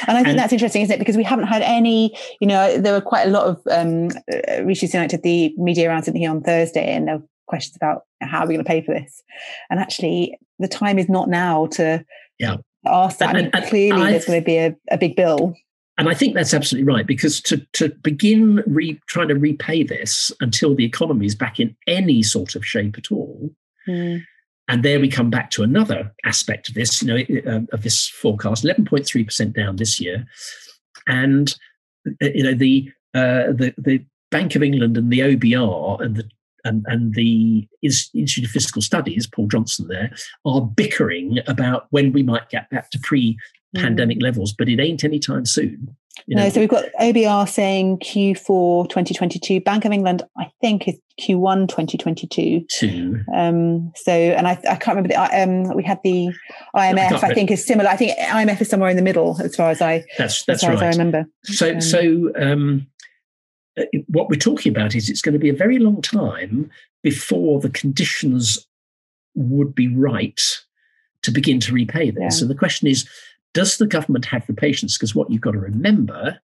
And 0.06 0.16
I 0.16 0.22
think 0.22 0.28
and, 0.28 0.38
that's 0.38 0.52
interesting, 0.52 0.82
isn't 0.82 0.94
it? 0.94 0.98
Because 0.98 1.16
we 1.16 1.24
haven't 1.24 1.46
had 1.46 1.62
any, 1.62 2.16
you 2.40 2.46
know, 2.46 2.78
there 2.78 2.92
were 2.92 3.00
quite 3.00 3.26
a 3.26 3.30
lot 3.30 3.46
of 3.46 3.60
um 3.70 4.08
uh, 4.32 4.62
Rishi 4.62 4.86
Sunak 4.86 5.14
at 5.14 5.22
the 5.22 5.54
media 5.56 5.88
rounds 5.88 6.06
here 6.06 6.30
on 6.30 6.42
Thursday, 6.42 6.92
and 6.92 7.08
there 7.08 7.18
were 7.18 7.24
questions 7.46 7.76
about 7.76 8.02
how 8.20 8.40
are 8.40 8.46
we 8.46 8.54
going 8.54 8.64
to 8.64 8.68
pay 8.68 8.82
for 8.82 8.94
this. 8.94 9.22
And 9.70 9.80
actually, 9.80 10.38
the 10.58 10.68
time 10.68 10.98
is 10.98 11.08
not 11.08 11.28
now 11.28 11.66
to 11.72 12.04
yeah. 12.38 12.58
ask 12.86 13.18
that. 13.18 13.30
And, 13.30 13.38
I 13.38 13.40
mean, 13.42 13.50
and, 13.54 13.66
clearly, 13.66 14.10
there's 14.10 14.26
going 14.26 14.40
to 14.40 14.44
be 14.44 14.58
a, 14.58 14.76
a 14.90 14.98
big 14.98 15.16
bill 15.16 15.54
and 16.02 16.08
I 16.08 16.14
think 16.14 16.34
that's 16.34 16.52
absolutely 16.52 16.92
right 16.92 17.06
because 17.06 17.40
to 17.42 17.58
to 17.74 17.90
begin 18.02 18.60
re, 18.66 19.00
trying 19.06 19.28
to 19.28 19.36
repay 19.36 19.84
this 19.84 20.32
until 20.40 20.74
the 20.74 20.84
economy 20.84 21.26
is 21.26 21.36
back 21.36 21.60
in 21.60 21.76
any 21.86 22.24
sort 22.24 22.56
of 22.56 22.66
shape 22.66 22.98
at 22.98 23.12
all, 23.12 23.52
mm. 23.86 24.20
and 24.66 24.82
there 24.82 24.98
we 24.98 25.08
come 25.08 25.30
back 25.30 25.52
to 25.52 25.62
another 25.62 26.12
aspect 26.24 26.68
of 26.68 26.74
this, 26.74 27.04
you 27.04 27.08
know, 27.08 27.52
uh, 27.52 27.60
of 27.72 27.84
this 27.84 28.08
forecast, 28.08 28.64
eleven 28.64 28.84
point 28.84 29.06
three 29.06 29.22
percent 29.22 29.54
down 29.54 29.76
this 29.76 30.00
year, 30.00 30.26
and 31.06 31.54
uh, 32.20 32.30
you 32.34 32.42
know 32.42 32.54
the 32.54 32.90
uh, 33.14 33.52
the 33.52 33.72
the 33.78 34.04
Bank 34.32 34.56
of 34.56 34.64
England 34.64 34.96
and 34.96 35.12
the 35.12 35.20
OBR 35.20 36.00
and 36.00 36.16
the 36.16 36.28
and, 36.64 36.84
and 36.88 37.14
the 37.14 37.68
Institute 37.82 38.44
of 38.44 38.50
Fiscal 38.50 38.82
Studies, 38.82 39.28
Paul 39.28 39.46
Johnson 39.46 39.86
there, 39.86 40.12
are 40.44 40.62
bickering 40.62 41.38
about 41.46 41.86
when 41.90 42.12
we 42.12 42.24
might 42.24 42.50
get 42.50 42.70
back 42.70 42.90
to 42.90 42.98
pre 42.98 43.38
pandemic 43.74 44.18
mm. 44.18 44.22
levels, 44.22 44.52
but 44.52 44.68
it 44.68 44.80
ain't 44.80 45.04
anytime 45.04 45.44
soon. 45.46 45.96
You 46.26 46.36
know? 46.36 46.44
No, 46.44 46.48
so 46.50 46.60
we've 46.60 46.68
got 46.68 46.84
OBR 47.00 47.48
saying 47.48 47.98
Q4 47.98 48.88
2022. 48.88 49.60
Bank 49.60 49.84
of 49.84 49.92
England, 49.92 50.22
I 50.36 50.50
think, 50.60 50.86
is 50.86 50.98
Q1 51.20 51.68
2022. 51.68 52.66
Two. 52.70 53.24
Um, 53.34 53.92
so, 53.96 54.12
and 54.12 54.46
I, 54.46 54.52
I 54.52 54.76
can't 54.76 54.88
remember 54.96 55.08
the, 55.08 55.16
um, 55.16 55.74
we 55.74 55.82
had 55.82 56.00
the 56.04 56.28
IMF, 56.76 57.24
I, 57.24 57.28
I 57.28 57.34
think, 57.34 57.50
is 57.50 57.66
similar. 57.66 57.88
I 57.88 57.96
think 57.96 58.16
IMF 58.18 58.60
is 58.60 58.68
somewhere 58.68 58.90
in 58.90 58.96
the 58.96 59.02
middle 59.02 59.40
as 59.40 59.56
far 59.56 59.70
as 59.70 59.80
I, 59.80 60.04
that's, 60.18 60.44
that's 60.44 60.62
as 60.62 60.68
right. 60.68 60.76
As 60.76 60.82
I 60.82 60.88
remember. 60.88 61.26
So, 61.44 61.72
um, 61.72 61.80
so, 61.80 62.32
um, 62.36 62.86
uh, 63.78 63.84
what 64.08 64.28
we're 64.28 64.36
talking 64.36 64.70
about 64.70 64.94
is 64.94 65.08
it's 65.08 65.22
going 65.22 65.32
to 65.32 65.38
be 65.38 65.48
a 65.48 65.54
very 65.54 65.78
long 65.78 66.02
time 66.02 66.70
before 67.02 67.58
the 67.60 67.70
conditions 67.70 68.66
would 69.34 69.74
be 69.74 69.88
right 69.88 70.40
to 71.22 71.30
begin 71.30 71.58
to 71.60 71.72
repay 71.72 72.10
this. 72.10 72.20
Yeah. 72.20 72.28
So 72.28 72.46
the 72.46 72.54
question 72.54 72.88
is, 72.88 73.08
does 73.54 73.78
the 73.78 73.86
government 73.86 74.24
have 74.26 74.46
the 74.46 74.54
patience? 74.54 74.96
Because 74.96 75.14
what 75.14 75.30
you've 75.30 75.40
got 75.40 75.52
to 75.52 75.58
remember 75.58 76.38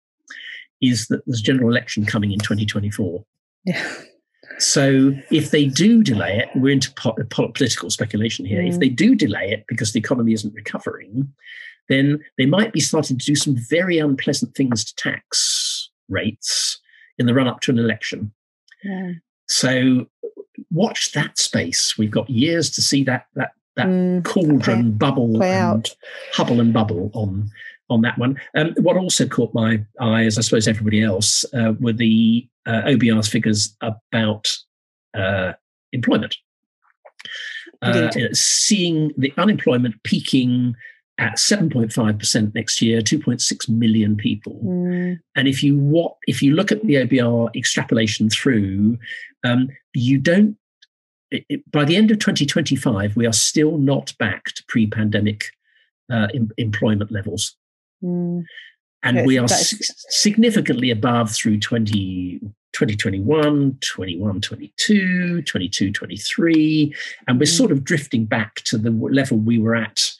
is 0.80 1.06
that 1.08 1.24
there's 1.26 1.40
a 1.40 1.42
general 1.42 1.70
election 1.70 2.04
coming 2.04 2.32
in 2.32 2.38
2024. 2.38 3.24
Yeah. 3.64 3.94
So 4.58 5.12
if 5.30 5.50
they 5.50 5.66
do 5.66 6.02
delay 6.02 6.38
it, 6.38 6.48
we're 6.54 6.72
into 6.72 6.92
po- 6.94 7.16
political 7.28 7.90
speculation 7.90 8.44
here. 8.44 8.62
Mm. 8.62 8.68
If 8.72 8.78
they 8.78 8.88
do 8.88 9.14
delay 9.14 9.50
it 9.50 9.64
because 9.68 9.92
the 9.92 9.98
economy 9.98 10.32
isn't 10.32 10.54
recovering, 10.54 11.32
then 11.88 12.22
they 12.38 12.46
might 12.46 12.72
be 12.72 12.80
starting 12.80 13.18
to 13.18 13.24
do 13.24 13.34
some 13.34 13.56
very 13.56 13.98
unpleasant 13.98 14.54
things 14.54 14.84
to 14.84 14.94
tax 14.96 15.90
rates 16.08 16.80
in 17.18 17.26
the 17.26 17.34
run 17.34 17.48
up 17.48 17.60
to 17.60 17.70
an 17.70 17.78
election. 17.78 18.32
Yeah. 18.82 19.12
So 19.48 20.06
watch 20.70 21.12
that 21.12 21.38
space. 21.38 21.96
We've 21.98 22.10
got 22.10 22.28
years 22.30 22.70
to 22.70 22.82
see 22.82 23.04
that 23.04 23.26
that 23.34 23.52
that 23.76 23.86
mm, 23.86 24.24
cauldron 24.24 24.60
play, 24.60 24.82
bubble 24.82 25.34
play 25.34 25.52
and 25.52 25.78
out. 25.78 25.96
hubble 26.32 26.60
and 26.60 26.72
bubble 26.72 27.10
on 27.14 27.50
on 27.90 28.00
that 28.00 28.18
one. 28.18 28.40
Um, 28.56 28.74
what 28.78 28.96
also 28.96 29.26
caught 29.26 29.52
my 29.52 29.84
eye, 30.00 30.24
as 30.24 30.38
I 30.38 30.40
suppose 30.40 30.66
everybody 30.66 31.02
else, 31.02 31.44
uh, 31.52 31.74
were 31.80 31.92
the 31.92 32.48
uh, 32.66 32.82
OBR's 32.86 33.28
figures 33.28 33.76
about 33.80 34.48
uh, 35.14 35.52
employment. 35.92 36.36
Uh, 37.82 38.10
seeing 38.32 39.12
the 39.18 39.30
unemployment 39.36 40.02
peaking 40.04 40.74
at 41.18 41.36
7.5% 41.36 42.54
next 42.54 42.80
year 42.80 43.00
2.6 43.02 43.68
million 43.68 44.16
people 44.16 44.58
mm. 44.64 45.18
and 45.36 45.48
if 45.48 45.62
you 45.62 45.76
what 45.78 46.16
if 46.26 46.42
you 46.42 46.54
look 46.54 46.72
at 46.72 46.82
the 46.86 46.94
obr 46.94 47.54
extrapolation 47.54 48.30
through 48.30 48.96
um, 49.44 49.68
you 49.92 50.18
don't 50.18 50.56
it, 51.34 51.44
it, 51.48 51.70
by 51.70 51.84
the 51.84 51.96
end 51.96 52.10
of 52.10 52.18
2025 52.18 53.16
we 53.16 53.26
are 53.26 53.32
still 53.32 53.78
not 53.78 54.12
back 54.18 54.44
to 54.46 54.64
pre-pandemic 54.68 55.46
uh, 56.10 56.28
em- 56.34 56.50
employment 56.56 57.10
levels 57.10 57.56
mm. 58.02 58.42
and 59.02 59.16
yes, 59.16 59.26
we 59.26 59.38
are 59.38 59.48
significantly 59.48 60.90
above 60.90 61.30
through 61.30 61.58
20 61.58 62.40
2021 62.72 63.78
21 63.80 64.40
22 64.40 65.42
22 65.42 65.92
23 65.92 66.94
and 67.28 67.38
we're 67.38 67.44
mm. 67.44 67.56
sort 67.56 67.72
of 67.72 67.84
drifting 67.84 68.24
back 68.24 68.56
to 68.56 68.78
the 68.78 68.90
level 68.90 69.38
we 69.38 69.58
were 69.58 69.74
at 69.74 70.12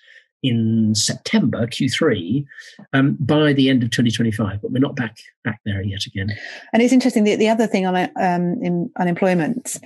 in 0.43 0.95
September 0.95 1.67
Q3 1.67 2.45
um, 2.93 3.17
by 3.19 3.55
the 3.55 3.71
end 3.71 3.83
of 3.83 3.91
2025, 3.91 4.61
but 4.61 4.71
we're 4.71 4.79
not 4.79 4.95
back 4.95 5.17
back 5.43 5.59
there 5.65 5.83
yet 5.83 6.05
again. 6.05 6.29
And 6.71 6.83
it's 6.83 6.93
interesting. 6.93 7.25
The, 7.25 7.37
the 7.37 7.49
other 7.49 7.67
thing 7.67 7.87
on 7.87 7.97
um, 7.97 8.63
in 8.63 8.91
unemployment 8.99 9.79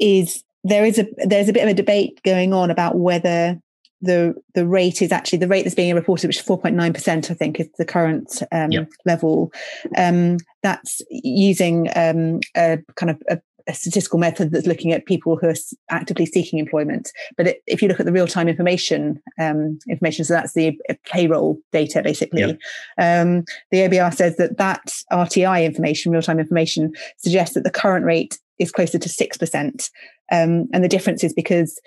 is 0.00 0.44
there 0.64 0.84
is 0.84 0.98
a 0.98 1.06
there's 1.18 1.48
a 1.48 1.52
bit 1.52 1.62
of 1.62 1.68
a 1.68 1.74
debate 1.74 2.20
going 2.24 2.52
on 2.52 2.70
about 2.70 2.98
whether 2.98 3.60
the 4.02 4.34
the 4.54 4.66
rate 4.66 5.02
is 5.02 5.12
actually 5.12 5.38
the 5.38 5.48
rate 5.48 5.62
that's 5.62 5.74
being 5.74 5.94
reported, 5.94 6.26
which 6.28 6.38
is 6.38 6.46
4.9 6.46 6.94
percent, 6.94 7.30
I 7.30 7.34
think, 7.34 7.60
is 7.60 7.68
the 7.78 7.84
current 7.84 8.42
um, 8.52 8.72
yep. 8.72 8.88
level. 9.04 9.52
Um, 9.96 10.38
that's 10.62 11.02
using 11.10 11.88
um, 11.96 12.40
a 12.56 12.78
kind 12.96 13.10
of 13.10 13.22
a 13.28 13.40
a 13.70 13.74
statistical 13.74 14.18
method 14.18 14.50
that's 14.50 14.66
looking 14.66 14.92
at 14.92 15.06
people 15.06 15.36
who 15.36 15.48
are 15.48 15.54
actively 15.90 16.26
seeking 16.26 16.58
employment. 16.58 17.12
But 17.36 17.46
it, 17.46 17.62
if 17.66 17.80
you 17.80 17.88
look 17.88 18.00
at 18.00 18.06
the 18.06 18.12
real 18.12 18.26
time 18.26 18.48
information, 18.48 19.22
um, 19.38 19.78
information, 19.88 20.24
so 20.24 20.34
that's 20.34 20.54
the 20.54 20.78
payroll 21.04 21.58
data 21.72 22.02
basically. 22.02 22.40
Yep. 22.40 22.58
Um, 22.98 23.44
the 23.70 23.78
OBR 23.78 24.14
says 24.14 24.36
that 24.36 24.58
that 24.58 24.92
RTI 25.12 25.64
information, 25.64 26.12
real 26.12 26.22
time 26.22 26.40
information, 26.40 26.92
suggests 27.18 27.54
that 27.54 27.64
the 27.64 27.70
current 27.70 28.04
rate 28.04 28.38
is 28.60 28.70
closer 28.70 28.98
to 28.98 29.08
six 29.08 29.36
percent, 29.36 29.90
um, 30.30 30.68
and 30.72 30.84
the 30.84 30.88
difference 30.88 31.24
is 31.24 31.32
because 31.32 31.80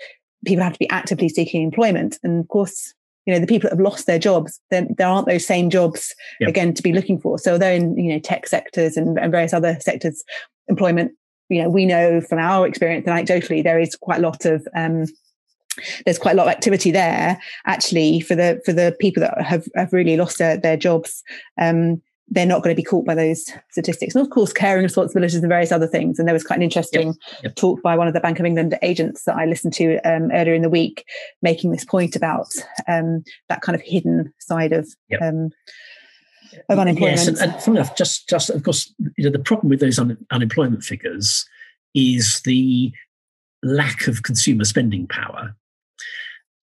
people 0.44 0.62
have 0.62 0.74
to 0.74 0.78
be 0.78 0.90
actively 0.90 1.28
seeking 1.28 1.62
employment, 1.62 2.18
and 2.22 2.40
of 2.40 2.48
course. 2.48 2.94
You 3.26 3.32
know, 3.32 3.40
the 3.40 3.46
people 3.46 3.70
that 3.70 3.76
have 3.78 3.82
lost 3.82 4.06
their 4.06 4.18
jobs, 4.18 4.60
then 4.70 4.94
there 4.98 5.06
aren't 5.06 5.26
those 5.26 5.46
same 5.46 5.70
jobs 5.70 6.14
yep. 6.40 6.50
again 6.50 6.74
to 6.74 6.82
be 6.82 6.92
looking 6.92 7.18
for. 7.18 7.38
So 7.38 7.56
they're 7.56 7.74
in, 7.74 7.96
you 7.96 8.12
know, 8.12 8.18
tech 8.18 8.46
sectors 8.46 8.98
and, 8.98 9.18
and 9.18 9.32
various 9.32 9.54
other 9.54 9.78
sectors, 9.80 10.22
employment 10.68 11.12
you 11.48 11.62
know, 11.62 11.68
we 11.68 11.86
know 11.86 12.20
from 12.20 12.38
our 12.38 12.66
experience 12.66 13.06
anecdotally, 13.06 13.62
there 13.62 13.78
is 13.78 13.96
quite 13.96 14.18
a 14.18 14.22
lot 14.22 14.44
of 14.44 14.66
um, 14.74 15.04
there's 16.04 16.18
quite 16.18 16.32
a 16.32 16.36
lot 16.36 16.46
of 16.46 16.52
activity 16.52 16.90
there 16.90 17.40
actually 17.66 18.20
for 18.20 18.34
the 18.34 18.60
for 18.64 18.72
the 18.72 18.96
people 19.00 19.20
that 19.20 19.40
have, 19.40 19.66
have 19.74 19.92
really 19.92 20.16
lost 20.16 20.38
their, 20.38 20.56
their 20.56 20.76
jobs 20.76 21.22
um, 21.60 22.00
they're 22.28 22.46
not 22.46 22.62
going 22.62 22.74
to 22.74 22.80
be 22.80 22.84
caught 22.84 23.04
by 23.04 23.14
those 23.14 23.50
statistics 23.70 24.14
and 24.14 24.24
of 24.24 24.30
course 24.30 24.52
caring 24.52 24.82
responsibilities 24.82 25.36
and 25.36 25.48
various 25.48 25.70
other 25.70 25.86
things 25.86 26.18
and 26.18 26.26
there 26.26 26.32
was 26.32 26.44
quite 26.44 26.56
an 26.56 26.62
interesting 26.62 27.08
yep. 27.08 27.42
Yep. 27.42 27.56
talk 27.56 27.82
by 27.82 27.96
one 27.96 28.08
of 28.08 28.14
the 28.14 28.20
bank 28.20 28.40
of 28.40 28.46
england 28.46 28.78
agents 28.82 29.24
that 29.24 29.36
i 29.36 29.44
listened 29.44 29.74
to 29.74 29.98
um, 29.98 30.30
earlier 30.32 30.54
in 30.54 30.62
the 30.62 30.70
week 30.70 31.04
making 31.42 31.70
this 31.70 31.84
point 31.84 32.16
about 32.16 32.48
um, 32.88 33.22
that 33.48 33.60
kind 33.60 33.76
of 33.76 33.82
hidden 33.82 34.32
side 34.40 34.72
of 34.72 34.88
yep. 35.10 35.20
um, 35.20 35.50
of 36.68 36.78
unemployment. 36.78 37.18
Yes, 37.18 37.28
and, 37.28 37.52
and 37.52 37.68
enough, 37.68 37.96
just 37.96 38.28
just 38.28 38.50
of 38.50 38.62
course, 38.62 38.92
you 39.16 39.24
know, 39.24 39.30
the 39.30 39.38
problem 39.38 39.68
with 39.68 39.80
those 39.80 39.98
un, 39.98 40.16
unemployment 40.30 40.82
figures 40.82 41.46
is 41.94 42.40
the 42.44 42.92
lack 43.62 44.06
of 44.06 44.22
consumer 44.22 44.64
spending 44.64 45.06
power, 45.06 45.54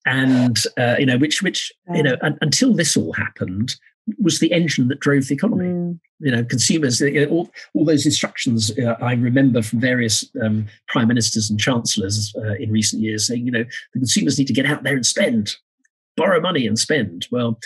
and 0.05 0.57
uh, 0.77 0.95
you 0.97 1.05
know, 1.05 1.17
which 1.17 1.41
which 1.41 1.71
you 1.93 2.03
know, 2.03 2.15
un, 2.21 2.37
until 2.41 2.73
this 2.73 2.95
all 2.95 3.13
happened, 3.13 3.75
was 4.19 4.39
the 4.39 4.51
engine 4.51 4.87
that 4.87 4.99
drove 4.99 5.27
the 5.27 5.35
economy. 5.35 5.65
Mm. 5.65 5.99
You 6.19 6.31
know, 6.31 6.43
consumers, 6.43 7.01
you 7.01 7.25
know, 7.25 7.31
all, 7.31 7.49
all 7.73 7.85
those 7.85 8.05
instructions 8.05 8.71
uh, 8.77 8.95
I 9.01 9.13
remember 9.13 9.61
from 9.63 9.79
various 9.79 10.23
um, 10.43 10.67
prime 10.87 11.07
ministers 11.07 11.49
and 11.49 11.59
chancellors 11.59 12.33
uh, 12.37 12.53
in 12.59 12.71
recent 12.71 13.01
years 13.01 13.27
saying, 13.27 13.45
you 13.45 13.51
know, 13.51 13.63
the 13.93 13.99
consumers 13.99 14.37
need 14.37 14.47
to 14.47 14.53
get 14.53 14.67
out 14.67 14.83
there 14.83 14.95
and 14.95 15.05
spend 15.05 15.55
borrow 16.17 16.39
money 16.39 16.67
and 16.67 16.77
spend. 16.77 17.27
Well, 17.31 17.57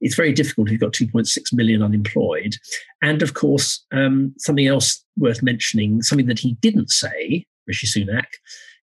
it's 0.00 0.16
very 0.16 0.32
difficult 0.32 0.68
if 0.68 0.72
you've 0.72 0.80
got 0.80 0.92
2.6 0.92 1.52
million 1.52 1.82
unemployed. 1.82 2.56
And 3.02 3.22
of 3.22 3.34
course, 3.34 3.84
um, 3.92 4.34
something 4.38 4.66
else 4.66 5.02
worth 5.16 5.42
mentioning, 5.42 6.02
something 6.02 6.26
that 6.26 6.38
he 6.38 6.54
didn't 6.60 6.90
say, 6.90 7.46
Rishi 7.66 7.86
Sunak, 7.86 8.26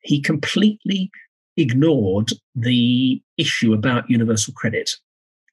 he 0.00 0.20
completely 0.20 1.10
ignored 1.56 2.32
the 2.54 3.22
issue 3.38 3.72
about 3.72 4.10
universal 4.10 4.52
credit 4.54 4.90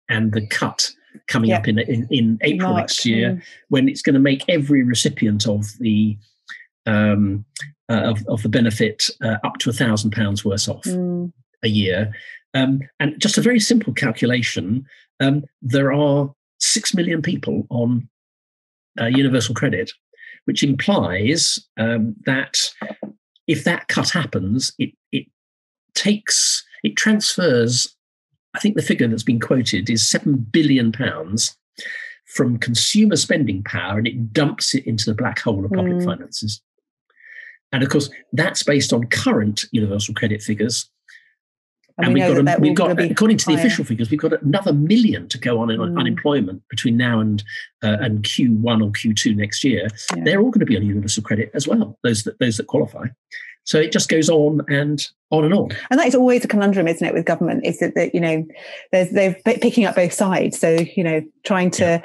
and 0.10 0.34
the 0.34 0.46
cut 0.48 0.90
coming 1.28 1.52
up 1.52 1.68
in, 1.68 1.80
in, 1.80 2.08
in 2.10 2.38
April 2.42 2.72
March, 2.72 2.82
next 2.82 3.06
year, 3.06 3.32
mm. 3.32 3.44
when 3.70 3.88
it's 3.90 4.02
going 4.02 4.14
to 4.14 4.20
make 4.20 4.44
every 4.48 4.84
recipient 4.84 5.48
of 5.48 5.66
the 5.80 6.18
um, 6.86 7.46
uh, 7.90 8.02
of, 8.02 8.26
of 8.28 8.42
the 8.44 8.50
benefit 8.50 9.10
uh, 9.22 9.38
up 9.44 9.58
to 9.60 9.70
a 9.70 9.74
thousand 9.74 10.12
pounds 10.12 10.44
worse 10.44 10.68
off 10.68 10.84
mm. 10.84 11.32
a 11.64 11.68
year. 11.68 12.14
Um, 12.54 12.82
and 13.00 13.20
just 13.20 13.38
a 13.38 13.42
very 13.42 13.60
simple 13.60 13.94
calculation 13.94 14.86
um, 15.20 15.44
there 15.62 15.94
are 15.94 16.34
6 16.60 16.94
million 16.94 17.22
people 17.22 17.66
on 17.70 18.08
uh, 19.00 19.06
universal 19.06 19.56
credit, 19.56 19.92
which 20.46 20.64
implies 20.64 21.60
um, 21.78 22.16
that 22.26 22.58
if 23.48 23.64
that 23.64 23.88
cut 23.88 24.10
happens, 24.10 24.74
it, 24.80 24.92
it 25.12 25.26
takes, 25.94 26.64
it 26.84 26.96
transfers, 26.96 27.96
I 28.56 28.60
think 28.60 28.76
the 28.76 28.82
figure 28.82 29.08
that's 29.08 29.24
been 29.24 29.40
quoted 29.40 29.90
is 29.90 30.08
7 30.08 30.48
billion 30.52 30.92
pounds 30.92 31.58
from 32.26 32.58
consumer 32.58 33.16
spending 33.16 33.64
power 33.64 33.98
and 33.98 34.08
it 34.08 34.34
dumps 34.34 34.74
it 34.76 34.86
into 34.86 35.06
the 35.06 35.16
black 35.16 35.40
hole 35.40 35.66
of 35.66 35.72
public 35.72 35.98
mm. 35.98 36.06
finances. 36.06 36.62
And 37.72 37.82
of 37.84 37.90
course, 37.90 38.10
that's 38.32 38.64
based 38.64 38.94
on 38.94 39.08
current 39.08 39.66
universal 39.72 40.14
credit 40.14 40.42
figures, 40.44 40.92
and, 41.98 42.08
and 42.08 42.14
we 42.14 42.22
have 42.22 42.36
got, 42.36 42.46
that 42.46 42.58
a, 42.58 42.62
we've 42.62 42.76
got 42.76 43.00
according 43.00 43.38
to 43.38 43.46
the 43.46 43.52
higher. 43.54 43.60
official 43.60 43.86
figures, 43.86 44.10
we've 44.10 44.20
got 44.20 44.42
another 44.42 44.74
million 44.74 45.28
to 45.30 45.38
go 45.38 45.60
on 45.60 45.70
in 45.70 45.80
mm. 45.80 46.00
unemployment 46.00 46.64
between 46.70 46.98
now 46.98 47.20
and 47.20 47.44
uh, 47.84 47.98
and 48.00 48.24
Q1 48.24 48.84
or 48.84 48.90
Q2 48.92 49.36
next 49.36 49.64
year. 49.64 49.88
Yeah. 50.16 50.24
They're 50.24 50.40
all 50.40 50.50
going 50.50 50.62
to 50.62 50.66
be 50.66 50.76
on 50.76 50.84
universal 50.84 51.22
credit 51.22 51.52
as 51.54 51.68
well. 51.68 52.00
Those 52.04 52.24
that 52.24 52.40
those 52.40 52.58
that 52.58 52.66
qualify. 52.66 53.08
So 53.66 53.80
it 53.80 53.92
just 53.92 54.10
goes 54.10 54.30
on 54.30 54.62
and 54.68 55.08
on 55.32 55.46
and 55.46 55.54
on. 55.54 55.70
And 55.90 56.00
that 56.00 56.08
is 56.08 56.16
always 56.16 56.44
a 56.44 56.48
conundrum, 56.48 56.88
isn't 56.88 57.06
it, 57.06 57.14
with 57.14 57.26
government? 57.26 57.66
Is 57.66 57.80
that, 57.80 57.96
that 57.96 58.14
you 58.14 58.20
know, 58.20 58.46
there's 58.92 59.10
they're 59.12 59.36
picking 59.44 59.86
up 59.86 59.96
both 59.96 60.14
sides. 60.14 60.60
So 60.60 60.80
you 60.96 61.04
know, 61.04 61.22
trying 61.44 61.72
to 61.72 62.02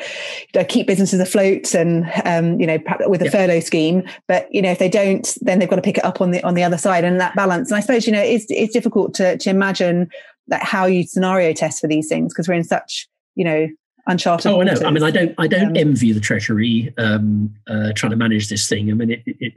yeah. 0.54 0.64
keep 0.64 0.86
businesses 0.86 1.20
afloat 1.20 1.74
and 1.74 2.10
um, 2.24 2.60
you 2.60 2.66
know 2.66 2.78
with 3.06 3.22
a 3.22 3.26
yeah. 3.26 3.30
furlough 3.30 3.60
scheme, 3.60 4.04
but 4.28 4.46
you 4.52 4.62
know 4.62 4.70
if 4.70 4.78
they 4.78 4.88
don't, 4.88 5.36
then 5.40 5.58
they've 5.58 5.68
got 5.68 5.76
to 5.76 5.82
pick 5.82 5.98
it 5.98 6.04
up 6.04 6.20
on 6.20 6.30
the 6.30 6.42
on 6.44 6.54
the 6.54 6.62
other 6.62 6.78
side 6.78 7.04
and 7.04 7.20
that 7.20 7.34
balance. 7.34 7.70
And 7.70 7.76
I 7.76 7.80
suppose 7.80 8.06
you 8.06 8.12
know 8.12 8.22
it's 8.22 8.46
it's 8.48 8.72
difficult 8.72 9.14
to 9.14 9.36
to 9.36 9.50
imagine 9.50 10.08
that 10.46 10.62
how 10.62 10.86
you 10.86 11.04
scenario 11.04 11.52
test 11.52 11.80
for 11.80 11.88
these 11.88 12.08
things 12.08 12.32
because 12.32 12.48
we're 12.48 12.54
in 12.54 12.64
such 12.64 13.08
you 13.34 13.44
know 13.44 13.68
uncharted. 14.06 14.50
Oh, 14.50 14.60
I 14.60 14.64
know. 14.64 14.74
I 14.84 14.90
mean, 14.90 15.02
I 15.02 15.10
don't 15.10 15.34
I 15.38 15.46
don't 15.46 15.68
um, 15.68 15.76
envy 15.76 16.12
the 16.12 16.20
Treasury 16.20 16.94
um, 16.98 17.54
uh, 17.68 17.92
trying 17.94 18.10
to 18.10 18.16
manage 18.16 18.48
this 18.48 18.68
thing. 18.68 18.90
I 18.90 18.94
mean, 18.94 19.10
it, 19.10 19.22
it, 19.26 19.52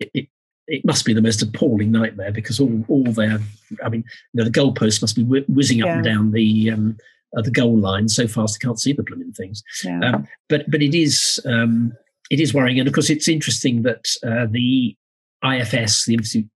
it, 0.00 0.28
it 0.66 0.84
must 0.84 1.04
be 1.04 1.12
the 1.12 1.22
most 1.22 1.42
appalling 1.42 1.92
nightmare 1.92 2.32
because 2.32 2.60
all 2.60 2.84
all 2.88 3.04
their 3.04 3.38
I 3.82 3.88
mean 3.88 4.04
you 4.32 4.38
know 4.38 4.44
the 4.44 4.50
goalposts 4.50 5.00
must 5.00 5.16
be 5.16 5.22
whizzing 5.22 5.82
up 5.82 5.86
yeah. 5.86 5.94
and 5.94 6.04
down 6.04 6.30
the 6.32 6.70
um, 6.70 6.96
uh, 7.36 7.42
the 7.42 7.50
goal 7.50 7.76
line 7.76 8.08
so 8.08 8.26
fast 8.26 8.58
they 8.58 8.66
can't 8.66 8.80
see 8.80 8.92
the 8.92 9.02
blooming 9.02 9.32
things. 9.32 9.62
Yeah. 9.84 10.00
Um, 10.00 10.28
but 10.48 10.70
but 10.70 10.82
it 10.82 10.94
is 10.94 11.40
um, 11.46 11.92
it 12.30 12.40
is 12.40 12.54
worrying, 12.54 12.78
and 12.78 12.88
of 12.88 12.94
course 12.94 13.10
it's 13.10 13.28
interesting 13.28 13.82
that 13.82 14.06
uh, 14.26 14.46
the 14.50 14.96
IFS, 15.44 16.06
the 16.06 16.14
Institute 16.14 16.48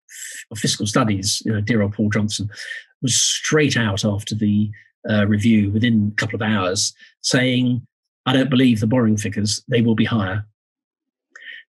of 0.51 0.59
Fiscal 0.59 0.87
Studies, 0.87 1.41
you 1.45 1.51
know, 1.51 1.61
dear 1.61 1.81
old 1.81 1.93
Paul 1.93 2.09
Johnson, 2.09 2.49
was 3.01 3.19
straight 3.19 3.75
out 3.75 4.05
after 4.05 4.35
the 4.35 4.71
uh, 5.09 5.25
review 5.27 5.71
within 5.71 6.11
a 6.13 6.15
couple 6.15 6.35
of 6.35 6.41
hours 6.41 6.93
saying, 7.21 7.85
"I 8.25 8.33
don't 8.33 8.49
believe 8.49 8.79
the 8.79 8.87
borrowing 8.87 9.17
figures; 9.17 9.63
they 9.67 9.81
will 9.81 9.95
be 9.95 10.05
higher." 10.05 10.45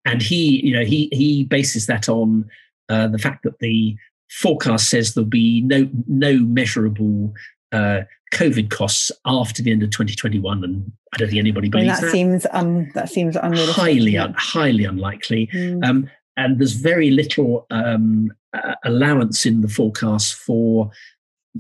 And 0.05 0.23
he 0.23 0.65
you 0.65 0.73
know 0.73 0.85
he 0.85 1.09
he 1.13 1.45
bases 1.45 1.87
that 1.87 2.09
on 2.09 2.49
uh, 2.89 3.09
the 3.09 3.19
fact 3.19 3.43
that 3.43 3.59
the 3.59 3.97
forecast 4.31 4.89
says 4.91 5.15
there'll 5.15 5.29
be 5.29 5.61
no 5.63 5.89
no 6.07 6.39
measurable 6.39 7.33
uh, 7.73 8.03
COVID 8.33 8.71
costs 8.71 9.11
after 9.25 9.63
the 9.63 9.71
end 9.71 9.83
of 9.83 9.91
2021, 9.91 10.65
and 10.65 10.93
I 11.13 11.17
don't 11.17 11.29
think 11.29 11.39
anybody 11.39 11.69
believes 11.69 11.89
I 11.89 11.93
mean, 11.93 12.01
that, 12.01 12.07
that. 12.07 12.13
Seems 12.13 12.47
um, 12.53 12.91
that 12.95 13.09
seems 13.09 13.37
unrealistic. 13.37 13.77
Highly, 13.77 14.17
un, 14.17 14.35
highly 14.37 14.85
unlikely. 14.85 15.49
Mm. 15.53 15.85
Um, 15.85 16.11
and 16.37 16.59
there's 16.59 16.73
very 16.73 17.11
little 17.11 17.67
um, 17.71 18.31
uh, 18.53 18.75
allowance 18.85 19.45
in 19.45 19.61
the 19.61 19.69
forecast 19.69 20.35
for 20.35 20.91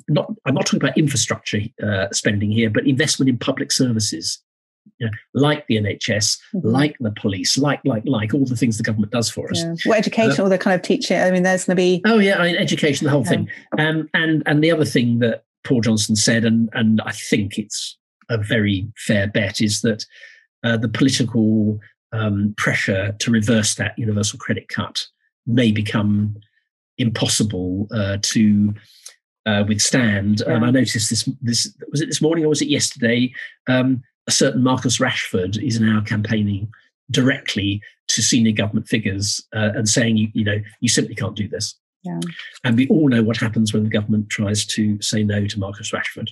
not. 0.08 0.30
I'm 0.46 0.54
not 0.54 0.66
talking 0.66 0.82
about 0.82 0.98
infrastructure 0.98 1.60
uh, 1.82 2.08
spending 2.12 2.50
here, 2.50 2.70
but 2.70 2.86
investment 2.86 3.28
in 3.28 3.38
public 3.38 3.72
services 3.72 4.38
you 4.98 5.06
know, 5.06 5.12
like 5.34 5.66
the 5.66 5.76
NHS, 5.76 6.38
mm-hmm. 6.54 6.66
like 6.66 6.96
the 7.00 7.12
police, 7.12 7.56
like 7.56 7.80
like 7.84 8.02
like 8.06 8.34
all 8.34 8.44
the 8.44 8.56
things 8.56 8.76
the 8.76 8.82
government 8.82 9.12
does 9.12 9.30
for 9.30 9.50
us. 9.50 9.62
Yeah. 9.62 9.74
Well, 9.86 9.98
education, 9.98 10.40
uh, 10.40 10.44
all 10.44 10.50
the 10.50 10.58
kind 10.58 10.74
of 10.74 10.82
teaching. 10.82 11.18
I 11.18 11.30
mean, 11.30 11.42
there's 11.42 11.64
going 11.64 11.76
to 11.76 11.80
be. 11.80 12.02
Oh 12.04 12.18
yeah, 12.18 12.38
I 12.38 12.48
mean, 12.48 12.56
education, 12.56 13.04
the 13.04 13.10
whole 13.10 13.24
yeah. 13.24 13.30
thing. 13.30 13.50
Um, 13.78 14.08
and 14.14 14.42
and 14.46 14.62
the 14.62 14.70
other 14.70 14.84
thing 14.84 15.20
that 15.20 15.44
Paul 15.64 15.80
Johnson 15.80 16.16
said, 16.16 16.44
and 16.44 16.68
and 16.72 17.00
I 17.02 17.12
think 17.12 17.58
it's 17.58 17.96
a 18.28 18.38
very 18.38 18.86
fair 18.96 19.26
bet, 19.26 19.60
is 19.60 19.82
that 19.82 20.04
uh, 20.64 20.76
the 20.76 20.88
political 20.88 21.78
um, 22.12 22.54
pressure 22.56 23.14
to 23.18 23.30
reverse 23.30 23.74
that 23.76 23.98
universal 23.98 24.38
credit 24.38 24.68
cut 24.68 25.06
may 25.46 25.72
become 25.72 26.36
impossible 26.98 27.86
uh, 27.92 28.18
to 28.22 28.74
uh, 29.46 29.64
withstand. 29.66 30.42
Yeah. 30.46 30.54
And 30.54 30.64
I 30.64 30.70
noticed 30.70 31.10
this 31.10 31.28
this 31.40 31.74
was 31.90 32.00
it 32.00 32.06
this 32.06 32.20
morning 32.20 32.44
or 32.44 32.48
was 32.48 32.62
it 32.62 32.68
yesterday? 32.68 33.32
Um, 33.68 34.02
a 34.28 34.30
certain 34.30 34.62
Marcus 34.62 34.98
Rashford 34.98 35.60
is 35.60 35.80
now 35.80 36.02
campaigning 36.02 36.68
directly 37.10 37.82
to 38.08 38.22
senior 38.22 38.52
government 38.52 38.86
figures 38.86 39.42
uh, 39.56 39.70
and 39.74 39.88
saying, 39.88 40.18
you, 40.18 40.28
you 40.34 40.44
know, 40.44 40.58
you 40.80 40.88
simply 40.88 41.14
can't 41.14 41.34
do 41.34 41.48
this. 41.48 41.74
Yeah. 42.04 42.20
And 42.62 42.76
we 42.76 42.86
all 42.88 43.08
know 43.08 43.22
what 43.22 43.38
happens 43.38 43.72
when 43.72 43.84
the 43.84 43.90
government 43.90 44.28
tries 44.28 44.64
to 44.66 45.00
say 45.02 45.24
no 45.24 45.46
to 45.46 45.58
Marcus 45.58 45.90
Rashford. 45.90 46.28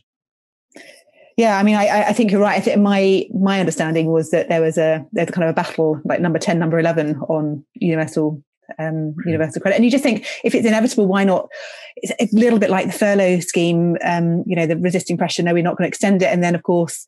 Yeah, 1.37 1.59
I 1.59 1.63
mean, 1.63 1.75
I, 1.75 2.09
I 2.09 2.13
think 2.13 2.31
you're 2.31 2.41
right. 2.41 2.57
I 2.57 2.61
think 2.61 2.81
my 2.81 3.27
my 3.35 3.61
understanding 3.61 4.07
was 4.07 4.31
that 4.31 4.49
there 4.49 4.63
was 4.63 4.79
a 4.79 5.05
there's 5.13 5.31
kind 5.31 5.45
of 5.45 5.51
a 5.51 5.53
battle 5.53 6.01
like 6.05 6.21
number 6.21 6.39
ten, 6.39 6.59
number 6.59 6.79
eleven 6.79 7.17
on 7.29 7.63
universal 7.75 8.43
um, 8.79 9.13
hmm. 9.13 9.29
universal 9.29 9.61
credit. 9.61 9.77
And 9.77 9.85
you 9.85 9.91
just 9.91 10.03
think 10.03 10.27
if 10.45 10.55
it's 10.55 10.67
inevitable, 10.67 11.07
why 11.07 11.25
not? 11.25 11.49
It's 11.97 12.33
a 12.33 12.37
little 12.37 12.59
bit 12.59 12.71
like 12.71 12.87
the 12.87 12.93
furlough 12.93 13.41
scheme, 13.41 13.97
um, 14.03 14.45
you 14.47 14.57
know, 14.57 14.67
the 14.67 14.79
resisting 14.79 15.19
pressure. 15.19 15.43
No, 15.43 15.53
we're 15.53 15.63
not 15.63 15.77
going 15.77 15.85
to 15.85 15.89
extend 15.89 16.23
it. 16.23 16.27
And 16.27 16.43
then, 16.43 16.55
of 16.55 16.63
course, 16.63 17.07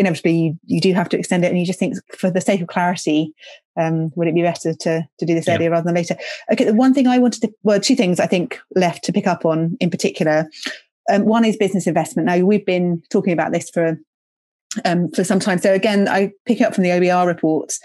inevitably 0.00 0.32
you, 0.32 0.58
you 0.64 0.80
do 0.80 0.92
have 0.94 1.08
to 1.10 1.18
extend 1.18 1.44
it 1.44 1.48
and 1.48 1.58
you 1.58 1.66
just 1.66 1.78
think 1.78 1.94
for 2.16 2.30
the 2.30 2.40
sake 2.40 2.60
of 2.60 2.68
clarity 2.68 3.34
um, 3.78 4.10
would 4.16 4.26
it 4.26 4.34
be 4.34 4.42
better 4.42 4.74
to 4.74 5.06
to 5.18 5.26
do 5.26 5.34
this 5.34 5.46
yeah. 5.46 5.54
earlier 5.54 5.70
rather 5.70 5.84
than 5.84 5.94
later? 5.94 6.16
Okay 6.50 6.64
the 6.64 6.74
one 6.74 6.94
thing 6.94 7.06
i 7.06 7.18
wanted 7.18 7.42
to 7.42 7.52
well 7.62 7.78
two 7.78 7.94
things 7.94 8.18
i 8.18 8.26
think 8.26 8.58
left 8.74 9.04
to 9.04 9.12
pick 9.12 9.26
up 9.26 9.44
on 9.44 9.76
in 9.80 9.90
particular. 9.90 10.48
Um, 11.10 11.24
one 11.24 11.44
is 11.44 11.56
business 11.56 11.86
investment. 11.86 12.26
Now 12.26 12.38
we've 12.38 12.64
been 12.64 13.02
talking 13.10 13.32
about 13.32 13.52
this 13.52 13.70
for 13.70 13.98
um, 14.84 15.10
for 15.10 15.22
some 15.22 15.40
time. 15.40 15.58
So 15.58 15.72
again 15.72 16.08
i 16.08 16.32
pick 16.46 16.60
up 16.60 16.74
from 16.74 16.84
the 16.84 16.90
obr 16.90 17.26
reports 17.26 17.78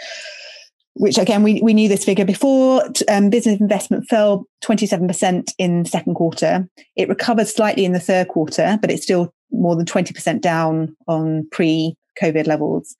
which 0.98 1.18
again 1.18 1.44
we, 1.44 1.62
we 1.62 1.74
knew 1.74 1.90
this 1.90 2.06
figure 2.06 2.24
before. 2.24 2.82
Um, 3.10 3.30
business 3.30 3.60
investment 3.60 4.08
fell 4.08 4.48
27% 4.64 5.54
in 5.58 5.84
second 5.84 6.16
quarter. 6.16 6.70
It 6.96 7.10
recovered 7.10 7.50
slightly 7.50 7.84
in 7.84 7.92
the 7.92 8.00
third 8.00 8.30
quarter 8.30 8.78
but 8.80 8.90
it's 8.90 9.04
still 9.04 9.34
more 9.52 9.76
than 9.76 9.86
20% 9.86 10.42
down 10.42 10.96
on 11.08 11.48
pre 11.52 11.96
COVID 12.22 12.48
levels. 12.48 12.96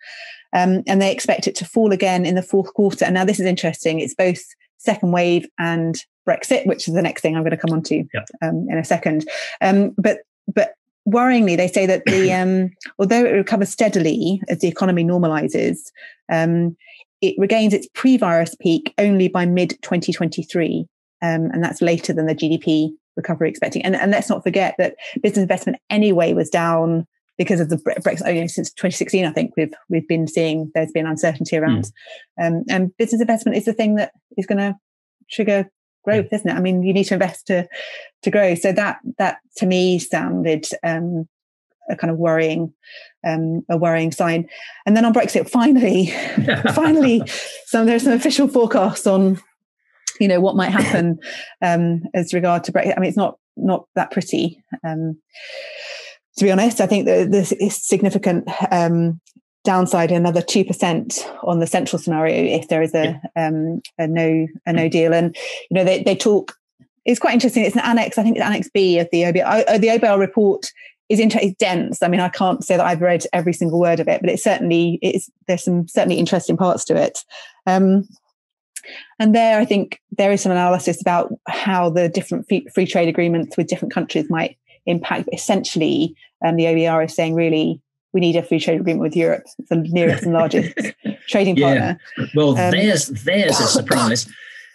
Um, 0.54 0.84
and 0.88 1.02
they 1.02 1.12
expect 1.12 1.48
it 1.48 1.56
to 1.56 1.66
fall 1.66 1.92
again 1.92 2.26
in 2.26 2.36
the 2.36 2.42
fourth 2.42 2.74
quarter. 2.74 3.06
And 3.06 3.14
now 3.14 3.26
this 3.26 3.40
is 3.40 3.46
interesting. 3.46 4.00
It's 4.00 4.16
both 4.16 4.42
second 4.78 5.12
wave 5.12 5.46
and 5.60 5.98
Brexit, 6.28 6.66
which 6.66 6.88
is 6.88 6.94
the 6.94 7.02
next 7.02 7.22
thing 7.22 7.36
I'm 7.36 7.44
going 7.44 7.52
to 7.52 7.58
come 7.58 7.74
on 7.74 7.84
to 7.84 8.04
yep. 8.14 8.28
um, 8.42 8.68
in 8.70 8.78
a 8.78 8.84
second. 8.84 9.28
Um, 9.62 9.94
but 9.98 10.20
but 10.54 10.74
worryingly, 11.08 11.58
they 11.58 11.68
say 11.68 11.86
that 11.86 12.06
the 12.06 12.32
um, 12.42 12.72
although 13.00 13.26
it 13.26 13.32
recovers 13.32 13.70
steadily 13.70 14.42
as 14.50 14.60
the 14.60 14.68
economy 14.68 15.04
normalizes, 15.04 15.78
um, 16.32 16.76
it 17.22 17.36
regains 17.38 17.74
its 17.74 17.88
pre-virus 17.94 18.56
peak 18.56 18.94
only 18.98 19.28
by 19.28 19.46
mid 19.46 19.72
2023, 19.82 20.88
um, 21.22 21.52
and 21.52 21.64
that's 21.64 21.82
later 21.82 22.14
than 22.14 22.28
the 22.28 22.36
GDP 22.36 22.92
recovery 23.16 23.50
expecting. 23.50 23.84
And, 23.84 23.96
and 23.96 24.12
let's 24.12 24.30
not 24.30 24.44
forget 24.44 24.76
that 24.78 24.96
business 25.22 25.42
investment 25.42 25.80
anyway 25.90 26.34
was 26.34 26.50
down 26.50 27.08
because 27.38 27.60
of 27.60 27.70
the 27.70 27.78
Brexit. 27.78 28.24
Oh, 28.26 28.30
you 28.30 28.42
know, 28.42 28.48
since 28.48 28.72
2016, 28.72 29.26
I 29.26 29.32
think 29.32 29.54
we've 29.58 29.74
we've 29.90 30.08
been 30.08 30.28
seeing 30.28 30.72
there's 30.74 30.92
been 30.92 31.08
uncertainty 31.08 31.58
around, 31.58 31.92
mm. 32.40 32.48
um, 32.48 32.64
and 32.70 32.96
business 32.98 33.22
investment 33.22 33.58
is 33.58 33.66
the 33.66 33.74
thing 33.74 33.96
that 33.96 34.12
is 34.38 34.46
going 34.46 34.60
to 34.60 34.76
trigger 35.30 35.70
growth, 36.04 36.28
yeah. 36.32 36.38
isn't 36.38 36.50
it? 36.50 36.56
I 36.56 36.62
mean, 36.62 36.84
you 36.84 36.94
need 36.94 37.06
to 37.06 37.16
invest 37.16 37.48
to 37.48 37.68
to 38.24 38.32
grow. 38.32 38.56
So 38.56 38.72
that 38.72 39.00
that 39.18 39.40
to 39.58 39.66
me 39.66 40.00
sounded 40.00 40.68
um, 40.84 41.28
a 41.90 41.96
kind 41.96 42.12
of 42.12 42.18
worrying 42.18 42.74
um, 43.26 43.64
a 43.70 43.78
worrying 43.78 44.12
sign. 44.12 44.48
And 44.86 44.96
then 44.96 45.06
on 45.06 45.14
Brexit, 45.14 45.50
finally, 45.50 46.08
finally, 46.74 47.22
some 47.66 47.86
there's 47.86 48.04
some 48.04 48.14
official 48.14 48.48
forecasts 48.48 49.08
on 49.08 49.42
you 50.20 50.28
know 50.28 50.40
what 50.40 50.56
might 50.56 50.72
happen 50.72 51.20
um, 51.62 52.04
as 52.14 52.34
regard 52.34 52.64
to 52.66 52.72
Brexit. 52.72 52.94
I 52.96 53.00
mean, 53.00 53.10
it's 53.10 53.18
not 53.18 53.38
not 53.58 53.88
that 53.96 54.12
pretty. 54.12 54.64
Um, 54.86 55.18
to 56.38 56.46
be 56.46 56.52
honest, 56.52 56.82
I 56.82 56.88
think 56.88 57.06
that 57.06 57.32
there's 57.32 57.54
significant 57.76 58.50
um, 58.72 59.20
downside, 59.64 60.12
another 60.12 60.42
two 60.42 60.66
percent 60.66 61.28
on 61.44 61.60
the 61.60 61.68
central 61.68 62.00
scenario 62.00 62.58
if 62.58 62.68
there 62.68 62.82
is 62.82 62.94
a, 62.94 63.20
um, 63.36 63.82
a 63.98 64.08
no 64.08 64.48
a 64.66 64.74
no 64.74 64.90
deal. 64.90 65.14
And 65.14 65.36
you 65.70 65.76
know 65.76 65.84
they 65.84 66.04
they 66.04 66.16
talk. 66.16 66.56
It's 67.06 67.20
quite 67.20 67.34
interesting. 67.34 67.64
It's 67.64 67.76
an 67.76 67.84
annex. 67.84 68.18
I 68.18 68.24
think 68.24 68.36
it's 68.36 68.46
Annex 68.46 68.70
B 68.74 68.98
of 68.98 69.08
the 69.12 69.24
OBR. 69.24 69.64
Uh, 69.68 69.78
the 69.78 69.90
OBR 69.90 70.18
report 70.18 70.72
is 71.08 71.20
inter- 71.20 71.40
is 71.42 71.54
dense. 71.60 72.02
I 72.02 72.08
mean, 72.08 72.20
I 72.20 72.30
can't 72.30 72.64
say 72.64 72.78
that 72.78 72.86
I've 72.86 73.02
read 73.02 73.26
every 73.32 73.54
single 73.54 73.80
word 73.80 74.00
of 74.00 74.08
it, 74.08 74.22
but 74.22 74.30
it's 74.30 74.44
certainly 74.44 75.00
it's 75.02 75.30
there's 75.48 75.64
some 75.64 75.88
certainly 75.88 76.18
interesting 76.18 76.58
parts 76.58 76.86
to 76.86 76.96
it. 76.96 77.20
Um, 77.68 78.08
and 79.20 79.34
there, 79.34 79.60
I 79.60 79.66
think 79.66 80.00
there 80.12 80.32
is 80.32 80.42
some 80.42 80.52
analysis 80.52 81.02
about 81.02 81.34
how 81.48 81.90
the 81.90 82.10
different 82.10 82.48
free 82.48 82.86
trade 82.86 83.08
agreements 83.08 83.58
with 83.58 83.68
different 83.68 83.94
countries 83.94 84.30
might 84.30 84.58
impact. 84.86 85.30
Essentially, 85.34 86.16
um, 86.44 86.56
the 86.56 86.66
OBR 86.66 87.06
is 87.06 87.16
saying 87.16 87.36
really 87.36 87.82
we 88.14 88.22
need 88.22 88.36
a 88.36 88.44
free 88.44 88.60
trade 88.60 88.80
agreement 88.80 89.02
with 89.02 89.16
Europe, 89.16 89.44
the 89.70 89.76
nearest 89.76 90.24
and 90.24 90.34
largest 90.34 90.74
trading 91.28 91.56
partner. 91.56 92.00
Yeah. 92.18 92.26
Well, 92.36 92.58
um, 92.58 92.72
there's 92.72 93.08
there's 93.08 93.60
a 93.60 93.68
surprise. 93.68 94.28